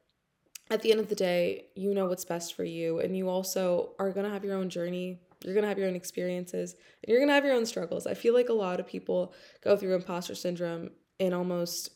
at 0.72 0.82
the 0.82 0.92
end 0.92 1.00
of 1.00 1.10
the 1.10 1.16
day 1.16 1.66
you 1.76 1.94
know 1.94 2.06
what's 2.06 2.26
best 2.26 2.56
for 2.56 2.64
you. 2.64 3.00
And 3.00 3.16
you 3.16 3.28
also 3.28 3.92
are 4.00 4.12
going 4.12 4.26
to 4.26 4.32
have 4.32 4.46
your 4.46 4.56
own 4.56 4.70
journey. 4.70 5.20
You're 5.44 5.54
going 5.54 5.64
to 5.64 5.70
have 5.70 5.78
your 5.78 5.90
own 5.90 5.98
experiences 5.98 6.74
and 7.04 7.10
you're 7.10 7.20
going 7.20 7.28
to 7.28 7.36
have 7.36 7.46
your 7.46 7.56
own 7.56 7.66
struggles. 7.66 8.08
I 8.08 8.14
feel 8.14 8.34
like 8.34 8.48
a 8.48 8.54
lot 8.54 8.80
of 8.80 8.88
people 8.88 9.34
go 9.62 9.76
through 9.76 9.96
imposter 9.96 10.34
syndrome 10.34 10.92
in 11.20 11.34
almost 11.34 11.92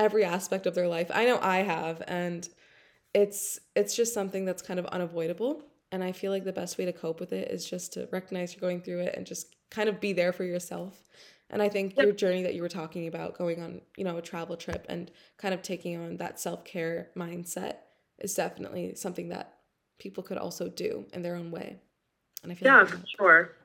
every 0.00 0.24
aspect 0.24 0.66
of 0.66 0.74
their 0.74 0.88
life. 0.88 1.10
I 1.14 1.26
know 1.26 1.40
I 1.42 1.58
have 1.58 2.02
and 2.08 2.48
it's 3.14 3.60
it's 3.76 3.94
just 3.96 4.14
something 4.14 4.44
that's 4.44 4.62
kind 4.62 4.80
of 4.80 4.86
unavoidable 4.86 5.64
and 5.92 6.04
I 6.04 6.12
feel 6.12 6.32
like 6.32 6.44
the 6.44 6.52
best 6.52 6.78
way 6.78 6.84
to 6.86 6.92
cope 6.92 7.20
with 7.20 7.32
it 7.32 7.50
is 7.50 7.68
just 7.68 7.94
to 7.94 8.08
recognize 8.12 8.54
you're 8.54 8.60
going 8.60 8.82
through 8.82 9.00
it 9.00 9.14
and 9.16 9.26
just 9.26 9.56
kind 9.70 9.88
of 9.88 10.00
be 10.00 10.12
there 10.12 10.32
for 10.32 10.44
yourself. 10.44 11.02
And 11.50 11.60
I 11.62 11.68
think 11.68 11.98
your 11.98 12.12
journey 12.12 12.44
that 12.44 12.54
you 12.54 12.62
were 12.62 12.68
talking 12.68 13.08
about 13.08 13.36
going 13.36 13.60
on, 13.62 13.82
you 13.96 14.04
know, 14.04 14.18
a 14.18 14.22
travel 14.22 14.56
trip 14.56 14.86
and 14.88 15.10
kind 15.38 15.54
of 15.54 15.62
taking 15.62 15.96
on 16.00 16.16
that 16.18 16.38
self-care 16.38 17.10
mindset 17.16 17.78
is 18.20 18.34
definitely 18.34 18.94
something 18.94 19.30
that 19.30 19.58
people 19.98 20.22
could 20.22 20.38
also 20.38 20.68
do 20.68 21.06
in 21.12 21.22
their 21.22 21.36
own 21.36 21.50
way. 21.50 21.80
And 22.44 22.52
I 22.52 22.54
feel 22.54 22.68
Yeah, 22.68 22.80
like 22.80 22.88
for 22.88 23.02
sure. 23.16 23.56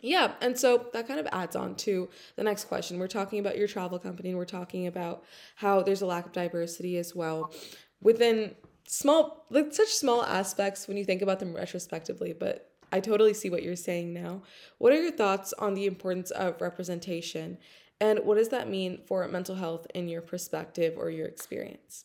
Yeah, 0.00 0.34
and 0.40 0.56
so 0.58 0.86
that 0.92 1.08
kind 1.08 1.18
of 1.18 1.26
adds 1.32 1.56
on 1.56 1.74
to 1.76 2.08
the 2.36 2.44
next 2.44 2.66
question. 2.66 2.98
We're 2.98 3.08
talking 3.08 3.40
about 3.40 3.58
your 3.58 3.66
travel 3.66 3.98
company 3.98 4.28
and 4.28 4.38
we're 4.38 4.44
talking 4.44 4.86
about 4.86 5.24
how 5.56 5.82
there's 5.82 6.02
a 6.02 6.06
lack 6.06 6.26
of 6.26 6.32
diversity 6.32 6.98
as 6.98 7.14
well 7.16 7.52
within 8.00 8.54
small 8.86 9.44
like 9.50 9.74
such 9.74 9.88
small 9.88 10.22
aspects 10.24 10.86
when 10.88 10.96
you 10.96 11.04
think 11.04 11.20
about 11.22 11.40
them 11.40 11.54
retrospectively, 11.54 12.32
but 12.32 12.70
I 12.92 13.00
totally 13.00 13.34
see 13.34 13.50
what 13.50 13.62
you're 13.62 13.76
saying 13.76 14.14
now. 14.14 14.42
What 14.78 14.92
are 14.92 15.02
your 15.02 15.12
thoughts 15.12 15.52
on 15.58 15.74
the 15.74 15.86
importance 15.86 16.30
of 16.30 16.60
representation 16.60 17.58
And 18.00 18.20
what 18.20 18.36
does 18.36 18.50
that 18.50 18.68
mean 18.68 19.00
for 19.06 19.26
mental 19.28 19.56
health 19.56 19.86
in 19.94 20.08
your 20.08 20.22
perspective 20.22 20.94
or 20.96 21.10
your 21.10 21.26
experience? 21.26 22.04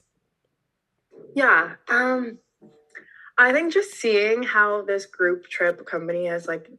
Yeah. 1.35 1.75
Um 1.87 2.39
I 3.37 3.51
think 3.51 3.73
just 3.73 3.93
seeing 3.93 4.43
how 4.43 4.83
this 4.83 5.05
group 5.05 5.47
trip 5.47 5.85
company 5.85 6.25
has 6.27 6.47
like 6.47 6.69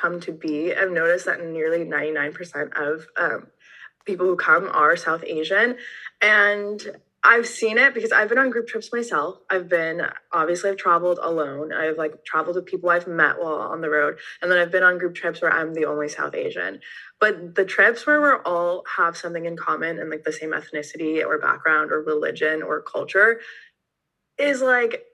come 0.00 0.20
to 0.20 0.32
be, 0.32 0.74
I've 0.74 0.90
noticed 0.90 1.26
that 1.26 1.44
nearly 1.44 1.84
99% 1.84 2.72
of 2.76 3.06
um, 3.16 3.46
people 4.04 4.26
who 4.26 4.36
come 4.36 4.68
are 4.72 4.96
South 4.96 5.24
Asian. 5.24 5.76
And 6.20 6.82
I've 7.26 7.48
seen 7.48 7.78
it 7.78 7.94
because 7.94 8.12
I've 8.12 8.28
been 8.28 8.36
on 8.36 8.50
group 8.50 8.66
trips 8.66 8.92
myself. 8.92 9.38
I've 9.48 9.66
been 9.66 10.02
obviously 10.30 10.68
I've 10.68 10.76
traveled 10.76 11.18
alone. 11.22 11.72
I've 11.72 11.96
like 11.96 12.22
traveled 12.26 12.56
with 12.56 12.66
people 12.66 12.90
I've 12.90 13.06
met 13.06 13.38
while 13.38 13.54
on 13.54 13.80
the 13.80 13.88
road, 13.88 14.18
and 14.42 14.50
then 14.50 14.58
I've 14.58 14.70
been 14.70 14.82
on 14.82 14.98
group 14.98 15.14
trips 15.14 15.40
where 15.40 15.50
I'm 15.50 15.72
the 15.72 15.86
only 15.86 16.10
South 16.10 16.34
Asian. 16.34 16.80
But 17.20 17.54
the 17.54 17.64
trips 17.64 18.06
where 18.06 18.20
we're 18.20 18.42
all 18.42 18.84
have 18.98 19.16
something 19.16 19.46
in 19.46 19.56
common 19.56 19.98
and 19.98 20.10
like 20.10 20.24
the 20.24 20.32
same 20.32 20.50
ethnicity 20.50 21.24
or 21.24 21.38
background 21.38 21.92
or 21.92 22.02
religion 22.02 22.62
or 22.62 22.82
culture 22.82 23.40
is 24.36 24.60
like 24.60 25.04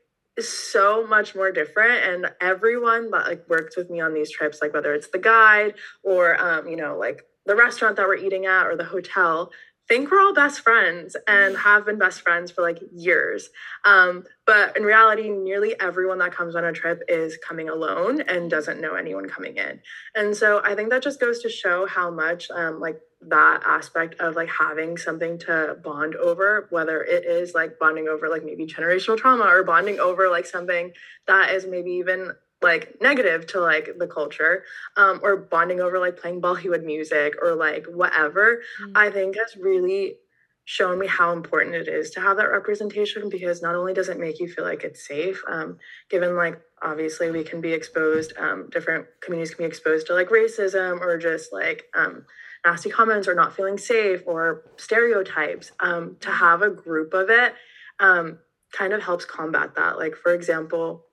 so 0.48 1.06
much 1.06 1.34
more 1.34 1.50
different 1.52 2.04
and 2.04 2.32
everyone 2.40 3.10
that 3.10 3.26
like 3.26 3.48
works 3.48 3.76
with 3.76 3.90
me 3.90 4.00
on 4.00 4.14
these 4.14 4.30
trips 4.30 4.60
like 4.62 4.72
whether 4.72 4.94
it's 4.94 5.08
the 5.08 5.18
guide 5.18 5.74
or 6.02 6.40
um 6.40 6.68
you 6.68 6.76
know 6.76 6.96
like 6.96 7.22
the 7.46 7.56
restaurant 7.56 7.96
that 7.96 8.06
we're 8.06 8.16
eating 8.16 8.46
at 8.46 8.66
or 8.66 8.76
the 8.76 8.84
hotel 8.84 9.50
think 9.90 10.08
we're 10.08 10.20
all 10.20 10.32
best 10.32 10.60
friends 10.60 11.16
and 11.26 11.56
have 11.56 11.84
been 11.84 11.98
best 11.98 12.20
friends 12.20 12.52
for 12.52 12.62
like 12.62 12.78
years. 12.92 13.50
Um, 13.84 14.22
but 14.46 14.76
in 14.76 14.84
reality, 14.84 15.28
nearly 15.28 15.74
everyone 15.80 16.18
that 16.18 16.30
comes 16.30 16.54
on 16.54 16.64
a 16.64 16.72
trip 16.72 17.02
is 17.08 17.36
coming 17.38 17.68
alone 17.68 18.20
and 18.20 18.48
doesn't 18.48 18.80
know 18.80 18.94
anyone 18.94 19.28
coming 19.28 19.56
in. 19.56 19.80
And 20.14 20.36
so 20.36 20.60
I 20.62 20.76
think 20.76 20.90
that 20.90 21.02
just 21.02 21.18
goes 21.18 21.40
to 21.40 21.48
show 21.48 21.86
how 21.86 22.08
much 22.08 22.52
um, 22.52 22.78
like 22.78 23.00
that 23.28 23.62
aspect 23.66 24.18
of 24.20 24.34
like 24.34 24.48
having 24.48 24.96
something 24.96 25.38
to 25.38 25.76
bond 25.84 26.16
over, 26.16 26.66
whether 26.70 27.02
it 27.02 27.24
is 27.24 27.54
like 27.54 27.78
bonding 27.78 28.08
over 28.08 28.28
like 28.28 28.44
maybe 28.44 28.66
generational 28.66 29.18
trauma 29.18 29.44
or 29.44 29.62
bonding 29.62 30.00
over 30.00 30.30
like 30.30 30.46
something 30.46 30.92
that 31.26 31.50
is 31.50 31.66
maybe 31.66 31.90
even 31.92 32.32
like 32.62 32.96
negative 33.00 33.46
to 33.46 33.60
like 33.60 33.90
the 33.98 34.06
culture 34.06 34.64
um, 34.96 35.20
or 35.22 35.36
bonding 35.36 35.80
over 35.80 35.98
like 35.98 36.18
playing 36.18 36.40
Bollywood 36.40 36.84
music 36.84 37.34
or 37.42 37.54
like 37.54 37.86
whatever, 37.86 38.62
mm-hmm. 38.82 38.92
I 38.96 39.10
think 39.10 39.36
has 39.36 39.56
really 39.56 40.16
shown 40.64 40.98
me 40.98 41.06
how 41.06 41.32
important 41.32 41.74
it 41.74 41.88
is 41.88 42.10
to 42.10 42.20
have 42.20 42.36
that 42.36 42.50
representation 42.50 43.28
because 43.28 43.62
not 43.62 43.74
only 43.74 43.92
does 43.92 44.08
it 44.08 44.20
make 44.20 44.38
you 44.38 44.48
feel 44.48 44.64
like 44.64 44.84
it's 44.84 45.06
safe, 45.06 45.42
um, 45.48 45.78
given 46.08 46.36
like 46.36 46.60
obviously 46.82 47.30
we 47.30 47.42
can 47.42 47.60
be 47.60 47.72
exposed, 47.72 48.32
um, 48.38 48.68
different 48.70 49.06
communities 49.20 49.54
can 49.54 49.64
be 49.64 49.68
exposed 49.68 50.06
to 50.06 50.14
like 50.14 50.28
racism 50.28 51.00
or 51.00 51.18
just 51.18 51.52
like 51.52 51.86
um, 51.94 52.24
nasty 52.64 52.90
comments 52.90 53.28
or 53.28 53.34
not 53.34 53.54
feeling 53.54 53.78
safe 53.78 54.22
or 54.26 54.64
stereotypes. 54.76 55.72
Um, 55.80 56.16
to 56.20 56.30
have 56.30 56.62
a 56.62 56.70
group 56.70 57.14
of 57.14 57.30
it 57.30 57.54
um, 57.98 58.38
kind 58.72 58.92
of 58.92 59.02
helps 59.02 59.24
combat 59.24 59.74
that. 59.76 59.98
Like, 59.98 60.16
for 60.16 60.34
example, 60.34 61.06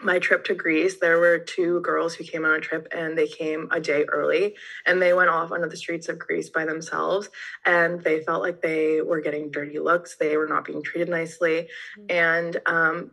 my 0.00 0.18
trip 0.18 0.44
to 0.44 0.54
Greece, 0.54 0.98
there 0.98 1.18
were 1.18 1.38
two 1.38 1.80
girls 1.80 2.14
who 2.14 2.24
came 2.24 2.44
on 2.44 2.54
a 2.54 2.60
trip 2.60 2.86
and 2.94 3.16
they 3.16 3.26
came 3.26 3.68
a 3.70 3.80
day 3.80 4.04
early 4.04 4.54
and 4.84 5.00
they 5.00 5.14
went 5.14 5.30
off 5.30 5.52
onto 5.52 5.68
the 5.68 5.76
streets 5.76 6.08
of 6.08 6.18
Greece 6.18 6.50
by 6.50 6.66
themselves 6.66 7.30
and 7.64 8.02
they 8.02 8.20
felt 8.20 8.42
like 8.42 8.60
they 8.60 9.00
were 9.00 9.22
getting 9.22 9.50
dirty 9.50 9.78
looks. 9.78 10.16
They 10.16 10.36
were 10.36 10.46
not 10.46 10.66
being 10.66 10.82
treated 10.82 11.08
nicely. 11.08 11.68
Mm-hmm. 11.98 12.06
And 12.10 12.60
um, 12.66 13.10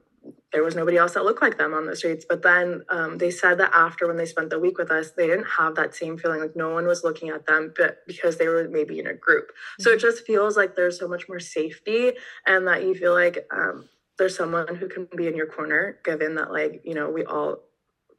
there 0.53 0.63
was 0.63 0.75
nobody 0.75 0.97
else 0.97 1.15
that 1.15 1.25
looked 1.25 1.41
like 1.41 1.57
them 1.57 1.73
on 1.73 1.85
the 1.85 1.95
streets. 1.95 2.25
But 2.27 2.43
then 2.43 2.83
um, 2.89 3.17
they 3.17 3.31
said 3.31 3.57
that 3.57 3.71
after 3.73 4.07
when 4.07 4.17
they 4.17 4.25
spent 4.25 4.51
the 4.51 4.59
week 4.59 4.77
with 4.77 4.91
us, 4.91 5.11
they 5.11 5.27
didn't 5.27 5.47
have 5.47 5.75
that 5.75 5.95
same 5.95 6.17
feeling 6.17 6.39
like 6.39 6.55
no 6.55 6.69
one 6.69 6.85
was 6.85 7.03
looking 7.03 7.29
at 7.29 7.45
them, 7.47 7.73
but 7.75 7.97
because 8.07 8.37
they 8.37 8.47
were 8.47 8.67
maybe 8.69 8.99
in 8.99 9.07
a 9.07 9.13
group. 9.13 9.51
So 9.79 9.91
it 9.91 9.99
just 9.99 10.25
feels 10.25 10.55
like 10.55 10.75
there's 10.75 10.99
so 10.99 11.07
much 11.07 11.27
more 11.27 11.39
safety 11.39 12.13
and 12.45 12.67
that 12.67 12.83
you 12.83 12.93
feel 12.93 13.13
like 13.13 13.45
um, 13.51 13.89
there's 14.17 14.37
someone 14.37 14.75
who 14.75 14.87
can 14.87 15.07
be 15.15 15.27
in 15.27 15.35
your 15.35 15.47
corner 15.47 15.99
given 16.05 16.35
that 16.35 16.51
like 16.51 16.81
you 16.83 16.93
know 16.93 17.09
we 17.09 17.25
all 17.25 17.57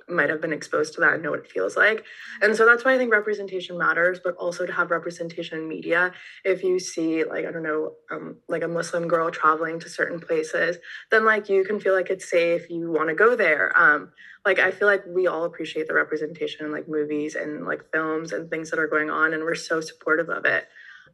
might 0.09 0.31
have 0.31 0.41
been 0.41 0.53
exposed 0.53 0.95
to 0.95 1.01
that 1.01 1.15
and 1.15 1.23
know 1.23 1.31
what 1.31 1.41
it 1.41 1.51
feels 1.51 1.77
like. 1.77 2.05
And 2.43 2.57
so 2.57 2.67
that's 2.67 2.85
why 2.85 2.95
i 2.95 2.99
think 2.99 3.13
representation 3.13 3.79
matters 3.79 4.21
but 4.23 4.35
also 4.37 4.67
to 4.67 4.73
have 4.73 4.91
representation 4.91 5.59
in 5.59 5.69
media. 5.69 6.13
If 6.45 6.63
you 6.63 6.79
see 6.79 7.25
like 7.25 7.45
i 7.47 7.51
don't 7.51 7.63
know 7.63 7.93
um, 8.11 8.37
like 8.49 8.63
a 8.63 8.69
muslim 8.69 9.09
girl 9.09 9.31
traveling 9.31 9.81
to 9.81 9.89
certain 9.89 10.21
places 10.21 10.79
then 11.11 11.25
like 11.25 11.49
you 11.49 11.65
can 11.65 11.81
feel 11.81 11.95
like 11.95 12.11
it's 12.11 12.31
safe 12.31 12.69
you 12.71 12.91
want 12.91 13.09
to 13.09 13.15
go 13.15 13.37
there. 13.37 13.73
Um, 13.77 14.13
like 14.45 14.59
i 14.59 14.71
feel 14.71 14.89
like 14.89 15.05
we 15.07 15.27
all 15.27 15.45
appreciate 15.45 15.87
the 15.89 15.95
representation 15.95 16.67
in 16.67 16.73
like 16.73 16.89
movies 16.89 17.35
and 17.35 17.65
like 17.65 17.91
films 17.93 18.33
and 18.33 18.51
things 18.51 18.71
that 18.71 18.79
are 18.79 18.89
going 18.89 19.11
on 19.11 19.33
and 19.35 19.43
we're 19.43 19.55
so 19.55 19.81
supportive 19.81 20.29
of 20.29 20.45
it. 20.45 20.69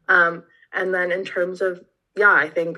Um, 0.07 0.43
and 0.73 0.93
then 0.93 1.11
in 1.11 1.23
terms 1.23 1.61
of 1.61 1.81
yeah 2.15 2.33
i 2.33 2.49
think 2.49 2.77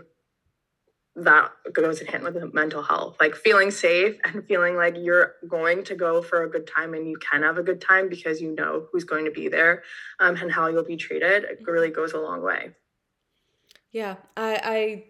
that 1.16 1.52
goes 1.72 2.02
in 2.02 2.08
hand 2.08 2.24
with 2.24 2.54
mental 2.54 2.82
health. 2.82 3.18
Like 3.20 3.36
feeling 3.36 3.70
safe 3.70 4.18
and 4.26 4.46
feeling 4.48 4.76
like 4.76 4.96
you're 4.98 5.36
going 5.48 5.84
to 5.86 5.96
go 5.96 6.22
for 6.22 6.44
a 6.44 6.50
good 6.50 6.68
time 6.68 6.94
and 6.94 7.08
you 7.08 7.18
can 7.18 7.44
have 7.44 7.58
a 7.58 7.64
good 7.64 7.80
time 7.80 8.10
because 8.10 8.42
you 8.42 8.56
know 8.56 8.88
who's 8.92 9.04
going 9.04 9.26
to 9.26 9.32
be 9.32 9.48
there 9.48 9.84
um, 10.20 10.36
and 10.38 10.52
how 10.52 10.68
you'll 10.68 10.84
be 10.84 10.98
treated 10.98 11.44
it 11.44 11.60
really 11.66 11.90
goes 11.90 12.14
a 12.14 12.20
long 12.20 12.42
way. 12.42 12.72
Yeah 13.92 14.16
i 14.36 14.60
i 14.64 15.04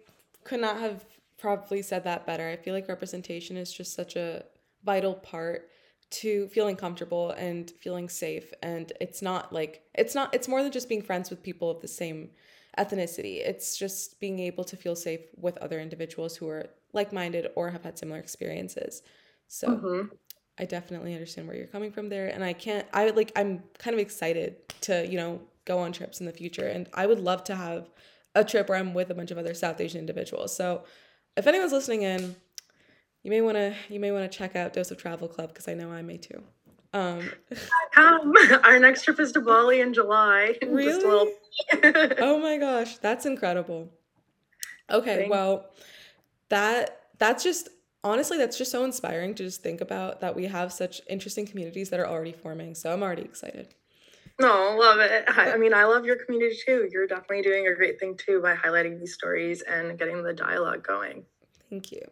could 0.44 0.60
not 0.60 0.78
have 0.78 1.04
probably 1.38 1.82
said 1.82 2.04
that 2.04 2.26
better. 2.26 2.48
I 2.48 2.56
feel 2.56 2.72
like 2.72 2.88
representation 2.88 3.56
is 3.56 3.72
just 3.72 3.94
such 3.94 4.16
a 4.16 4.44
vital 4.84 5.14
part 5.14 5.68
to 6.10 6.48
feeling 6.48 6.76
comfortable 6.76 7.32
and 7.32 7.70
feeling 7.80 8.08
safe 8.08 8.52
and 8.62 8.92
it's 9.00 9.20
not 9.20 9.52
like 9.52 9.82
it's 9.94 10.14
not 10.14 10.32
it's 10.34 10.46
more 10.46 10.62
than 10.62 10.70
just 10.70 10.88
being 10.88 11.02
friends 11.02 11.28
with 11.28 11.42
people 11.42 11.70
of 11.70 11.80
the 11.80 11.88
same 11.88 12.30
ethnicity. 12.78 13.36
It's 13.46 13.76
just 13.76 14.20
being 14.20 14.38
able 14.38 14.64
to 14.64 14.76
feel 14.76 14.96
safe 14.96 15.20
with 15.36 15.56
other 15.58 15.80
individuals 15.80 16.36
who 16.36 16.48
are 16.48 16.66
like 16.92 17.12
minded 17.12 17.48
or 17.56 17.70
have 17.70 17.82
had 17.82 17.98
similar 17.98 18.18
experiences. 18.18 19.02
So 19.48 19.68
mm-hmm. 19.68 20.14
I 20.58 20.64
definitely 20.64 21.14
understand 21.14 21.48
where 21.48 21.56
you're 21.56 21.66
coming 21.66 21.92
from 21.92 22.08
there. 22.08 22.28
And 22.28 22.44
I 22.44 22.52
can't, 22.52 22.86
I 22.92 23.10
like, 23.10 23.32
I'm 23.36 23.62
kind 23.78 23.94
of 23.94 24.00
excited 24.00 24.56
to, 24.82 25.06
you 25.06 25.16
know, 25.16 25.40
go 25.64 25.78
on 25.78 25.92
trips 25.92 26.20
in 26.20 26.26
the 26.26 26.32
future. 26.32 26.66
And 26.66 26.88
I 26.94 27.06
would 27.06 27.20
love 27.20 27.44
to 27.44 27.54
have 27.54 27.90
a 28.34 28.44
trip 28.44 28.68
where 28.68 28.78
I'm 28.78 28.94
with 28.94 29.10
a 29.10 29.14
bunch 29.14 29.30
of 29.30 29.38
other 29.38 29.54
South 29.54 29.80
Asian 29.80 30.00
individuals. 30.00 30.54
So 30.56 30.84
if 31.36 31.46
anyone's 31.46 31.72
listening 31.72 32.02
in, 32.02 32.36
you 33.22 33.30
may 33.30 33.40
want 33.40 33.56
to 33.56 33.74
you 33.88 33.98
may 33.98 34.12
want 34.12 34.30
to 34.30 34.38
check 34.38 34.54
out 34.54 34.74
Dose 34.74 34.90
of 34.90 34.98
Travel 34.98 35.28
Club 35.28 35.48
because 35.48 35.66
I 35.66 35.74
know 35.74 35.90
I 35.90 36.02
may 36.02 36.18
too. 36.18 36.42
Um, 36.92 37.30
Come, 37.92 38.32
our 38.64 38.78
next 38.78 39.04
trip 39.04 39.18
is 39.18 39.32
to 39.32 39.40
Bali 39.40 39.80
in 39.80 39.92
July. 39.92 40.56
Really? 40.66 41.32
Oh 42.18 42.38
my 42.38 42.58
gosh, 42.58 42.98
that's 42.98 43.26
incredible. 43.26 43.90
Okay, 44.90 45.16
Thanks. 45.16 45.30
well, 45.30 45.70
that 46.48 47.08
that's 47.18 47.42
just 47.42 47.68
honestly 48.02 48.36
that's 48.38 48.58
just 48.58 48.70
so 48.70 48.84
inspiring 48.84 49.34
to 49.34 49.44
just 49.44 49.62
think 49.62 49.80
about 49.80 50.20
that 50.20 50.36
we 50.36 50.44
have 50.46 50.72
such 50.72 51.00
interesting 51.08 51.46
communities 51.46 51.90
that 51.90 52.00
are 52.00 52.06
already 52.06 52.32
forming. 52.32 52.74
So 52.74 52.92
I'm 52.92 53.02
already 53.02 53.22
excited. 53.22 53.74
No, 54.40 54.76
love 54.78 54.98
it. 54.98 55.24
I 55.28 55.56
mean, 55.56 55.72
I 55.72 55.84
love 55.84 56.04
your 56.04 56.16
community 56.16 56.56
too. 56.66 56.88
You're 56.90 57.06
definitely 57.06 57.42
doing 57.42 57.68
a 57.68 57.74
great 57.74 58.00
thing 58.00 58.16
too 58.16 58.40
by 58.42 58.54
highlighting 58.54 58.98
these 58.98 59.14
stories 59.14 59.62
and 59.62 59.98
getting 59.98 60.22
the 60.22 60.32
dialogue 60.32 60.84
going. 60.84 61.24
Thank 61.70 61.92
you. 61.92 62.02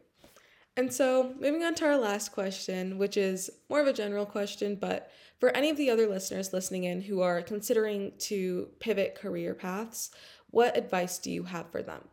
And 0.76 0.92
so, 0.92 1.34
moving 1.38 1.62
on 1.64 1.74
to 1.76 1.84
our 1.84 1.98
last 1.98 2.32
question, 2.32 2.96
which 2.96 3.18
is 3.18 3.50
more 3.68 3.80
of 3.80 3.86
a 3.86 3.92
general 3.92 4.24
question, 4.24 4.76
but 4.76 5.10
for 5.38 5.50
any 5.50 5.68
of 5.68 5.76
the 5.76 5.90
other 5.90 6.06
listeners 6.06 6.52
listening 6.52 6.84
in 6.84 7.02
who 7.02 7.20
are 7.20 7.42
considering 7.42 8.12
to 8.20 8.68
pivot 8.80 9.14
career 9.14 9.54
paths, 9.54 10.10
what 10.50 10.76
advice 10.76 11.18
do 11.18 11.30
you 11.30 11.42
have 11.42 11.70
for 11.70 11.82
them? 11.82 12.08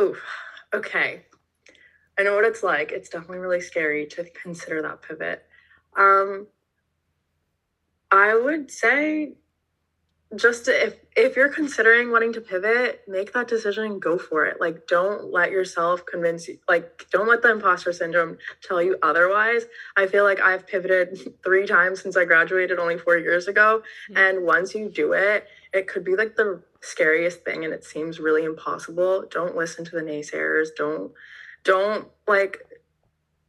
Ooh, 0.00 0.16
okay. 0.72 1.26
I 2.18 2.22
know 2.22 2.34
what 2.34 2.44
it's 2.44 2.62
like. 2.62 2.92
It's 2.92 3.10
definitely 3.10 3.38
really 3.38 3.60
scary 3.60 4.06
to 4.06 4.24
consider 4.30 4.80
that 4.82 5.02
pivot. 5.02 5.44
Um, 5.96 6.46
I 8.10 8.34
would 8.34 8.70
say 8.70 9.34
just 10.36 10.68
if 10.68 10.96
if 11.16 11.36
you're 11.36 11.48
considering 11.48 12.10
wanting 12.10 12.32
to 12.34 12.40
pivot 12.40 13.02
make 13.08 13.32
that 13.32 13.48
decision 13.48 13.84
and 13.84 14.02
go 14.02 14.18
for 14.18 14.44
it. 14.46 14.60
Like 14.60 14.86
don't 14.86 15.32
let 15.32 15.50
yourself 15.50 16.04
convince 16.04 16.48
you 16.48 16.58
like 16.68 17.06
don't 17.10 17.28
let 17.28 17.42
the 17.42 17.50
imposter 17.50 17.92
syndrome 17.92 18.38
tell 18.62 18.82
you 18.82 18.96
otherwise. 19.02 19.64
I 19.96 20.06
feel 20.06 20.24
like 20.24 20.40
i've 20.40 20.66
pivoted 20.66 21.34
three 21.44 21.66
times 21.66 22.02
since 22.02 22.16
i 22.16 22.24
graduated 22.24 22.78
only 22.78 22.98
four 22.98 23.16
years 23.16 23.48
ago 23.48 23.82
mm-hmm. 24.10 24.16
and 24.16 24.44
once 24.44 24.74
you 24.74 24.90
do 24.90 25.12
it 25.12 25.46
it 25.72 25.86
could 25.86 26.04
be 26.04 26.16
like 26.16 26.36
the 26.36 26.62
scariest 26.80 27.44
thing 27.44 27.64
and 27.64 27.74
it 27.74 27.84
seems 27.84 28.20
really 28.20 28.44
impossible. 28.44 29.24
Don't 29.30 29.56
listen 29.56 29.84
to 29.84 29.90
the 29.92 30.02
naysayers. 30.02 30.68
Don't 30.76 31.12
don't 31.64 32.08
like 32.26 32.62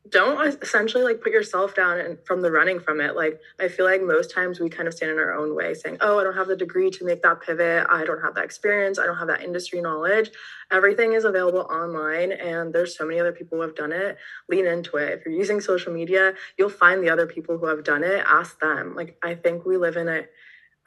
don't 0.08 0.64
essentially 0.64 1.04
like 1.04 1.22
put 1.22 1.32
yourself 1.32 1.76
down 1.76 2.00
and 2.00 2.18
from 2.26 2.42
the 2.42 2.52
running 2.52 2.80
from 2.80 3.02
it. 3.02 3.16
Like 3.16 3.40
i 3.60 3.68
feel 3.68 3.86
like 3.86 4.02
most 4.02 4.32
times 4.32 4.60
we 4.60 4.70
kind 4.70 4.88
of 4.88 4.94
stand 4.94 5.12
in 5.12 5.20
our 5.20 5.34
own 5.34 5.56
way 5.56 5.74
saying 5.74 5.98
oh 6.02 6.20
i 6.20 6.24
don't 6.24 6.36
have 6.36 6.48
the 6.48 6.56
degree 6.56 6.90
to 6.90 7.06
make 7.06 7.22
that 7.22 7.42
pivot. 7.42 7.86
I 7.90 8.06
don't 8.06 8.22
have 8.22 8.36
that 8.36 8.46
experience. 8.46 8.98
I 8.98 9.06
don't 9.06 9.18
have 9.18 9.28
that 9.28 9.44
industry 9.44 9.82
knowledge. 9.82 10.32
Everything 10.72 11.14
is 11.14 11.26
available 11.26 11.68
online 11.70 12.32
and 12.32 12.74
there's 12.74 12.98
so 12.98 13.06
many 13.06 13.20
other 13.20 13.32
people 13.34 13.58
who 13.58 13.62
have 13.64 13.76
done 13.76 13.92
it. 13.92 14.18
Lean 14.48 14.66
into 14.66 14.98
it. 14.98 15.20
If 15.20 15.26
you're 15.26 15.36
using 15.36 15.62
social 15.62 15.94
media 15.94 16.34
you'll 16.58 16.70
find 16.70 17.04
the 17.04 17.10
other 17.10 17.28
people 17.28 17.58
who 17.58 17.66
have 17.68 17.84
done 17.84 18.04
it. 18.04 18.24
Ask 18.26 18.60
them. 18.60 18.96
Like 18.96 19.18
i 19.22 19.36
think 19.36 19.66
we 19.66 19.78
live 19.78 19.98
in 19.98 20.08
a 20.08 20.26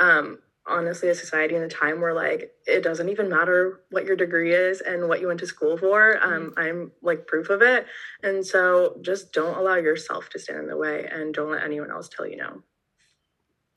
um, 0.01 0.39
honestly 0.67 1.09
a 1.09 1.15
society 1.15 1.57
and 1.57 1.65
a 1.65 1.69
time 1.69 2.01
where 2.01 2.15
like 2.15 2.53
it 2.67 2.83
doesn't 2.83 3.09
even 3.09 3.29
matter 3.29 3.81
what 3.91 4.05
your 4.05 4.15
degree 4.15 4.55
is 4.55 4.81
and 4.81 5.09
what 5.09 5.21
you 5.21 5.27
went 5.27 5.41
to 5.41 5.47
school 5.47 5.77
for 5.77 6.17
mm-hmm. 6.17 6.33
um, 6.33 6.55
i'm 6.57 6.93
like 7.03 7.27
proof 7.27 7.51
of 7.51 7.63
it. 7.63 7.87
And 8.23 8.47
so 8.47 8.97
just 9.03 9.33
don't 9.33 9.57
allow 9.57 9.77
yourself 9.77 10.29
to 10.31 10.39
stand 10.39 10.61
in 10.61 10.67
the 10.69 10.77
way 10.77 11.09
and 11.11 11.35
don't 11.35 11.51
let 11.51 11.65
anyone 11.65 11.91
else 11.91 12.09
tell 12.09 12.27
you 12.27 12.37
no. 12.37 12.63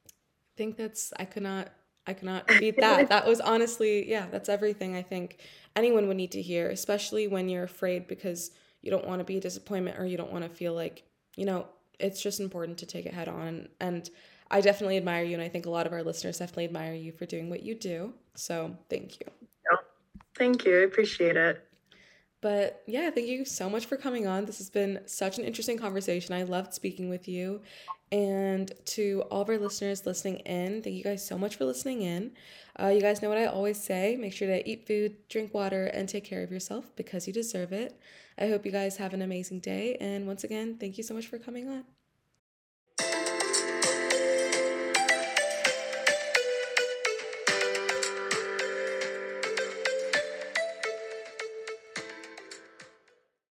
I 0.08 0.54
think 0.58 0.78
that's 0.78 1.12
i 1.20 1.26
could 1.26 1.44
not 1.44 1.70
i 2.06 2.14
cannot 2.14 2.48
beat 2.60 2.78
that. 2.78 3.10
That 3.10 3.28
was 3.28 3.42
honestly 3.42 4.10
yeah 4.10 4.28
that's 4.32 4.50
everything 4.50 4.96
i 4.96 5.02
think 5.02 5.40
anyone 5.76 6.08
would 6.08 6.18
need 6.18 6.32
to 6.32 6.42
hear 6.42 6.70
especially 6.70 7.28
when 7.28 7.50
you're 7.50 7.64
afraid 7.64 8.08
because 8.08 8.52
you 8.82 8.92
don't 8.92 9.08
want 9.08 9.20
to 9.20 9.26
be 9.26 9.38
a 9.38 9.42
disappointment 9.42 9.98
or 10.00 10.06
you 10.06 10.18
don't 10.18 10.32
want 10.32 10.44
to 10.44 10.50
feel 10.50 10.74
like 10.74 11.04
you 11.36 11.46
know 11.46 11.68
it's 12.00 12.22
just 12.22 12.40
important 12.40 12.78
to 12.80 12.86
take 12.86 13.06
it 13.06 13.14
head 13.14 13.28
on. 13.28 13.68
And 13.80 14.10
I 14.52 14.62
definitely 14.62 14.98
admire 14.98 15.24
you, 15.24 15.34
and 15.34 15.42
I 15.42 15.50
think 15.50 15.66
a 15.66 15.70
lot 15.70 15.88
of 15.88 15.94
our 15.94 16.04
listeners 16.04 16.40
definitely 16.40 16.66
admire 16.66 16.94
you 16.94 17.12
for 17.12 17.26
doing 17.26 17.50
what 17.50 17.64
you 17.64 17.76
do. 17.76 18.14
So 18.36 18.76
thank 18.90 19.20
you. 19.20 19.26
thank 20.38 20.66
you. 20.66 20.82
I 20.82 20.84
appreciate 20.84 21.38
it. 21.38 21.66
But 22.42 22.84
yeah, 22.86 23.10
thank 23.10 23.28
you 23.28 23.44
so 23.44 23.70
much 23.70 23.88
for 23.88 23.98
coming 23.98 24.28
on. 24.28 24.46
This 24.46 24.60
has 24.60 24.70
been 24.70 25.00
such 25.08 25.40
an 25.40 25.46
interesting 25.46 25.80
conversation. 25.80 26.36
I 26.36 26.44
loved 26.44 26.76
speaking 26.76 27.10
with 27.10 27.28
you. 27.28 27.62
And 28.12 28.72
to 28.86 29.24
all 29.32 29.42
of 29.42 29.50
our 29.50 29.58
listeners 29.58 30.06
listening 30.06 30.38
in, 30.42 30.84
thank 30.84 30.96
you 30.96 31.04
guys 31.04 31.26
so 31.26 31.40
much 31.40 31.56
for 31.56 31.66
listening 31.66 32.04
in. 32.04 32.34
Uh, 32.80 32.90
you 32.90 33.02
guys 33.02 33.22
know 33.22 33.30
what 33.30 33.40
I 33.40 33.46
always 33.46 33.82
say 33.82 34.16
make 34.16 34.32
sure 34.34 34.48
to 34.48 34.70
eat 34.70 34.86
food, 34.86 35.16
drink 35.28 35.56
water, 35.56 35.86
and 35.88 36.08
take 36.08 36.24
care 36.24 36.44
of 36.44 36.52
yourself 36.52 36.96
because 36.96 37.26
you 37.26 37.34
deserve 37.34 37.74
it. 37.74 38.00
I 38.38 38.48
hope 38.48 38.64
you 38.64 38.72
guys 38.72 38.98
have 38.98 39.16
an 39.16 39.24
amazing 39.24 39.62
day. 39.62 39.98
And 40.00 40.28
once 40.28 40.44
again, 40.44 40.78
thank 40.80 40.98
you 41.00 41.04
so 41.04 41.16
much 41.16 41.26
for 41.26 41.40
coming 41.40 41.68
on. 41.68 41.84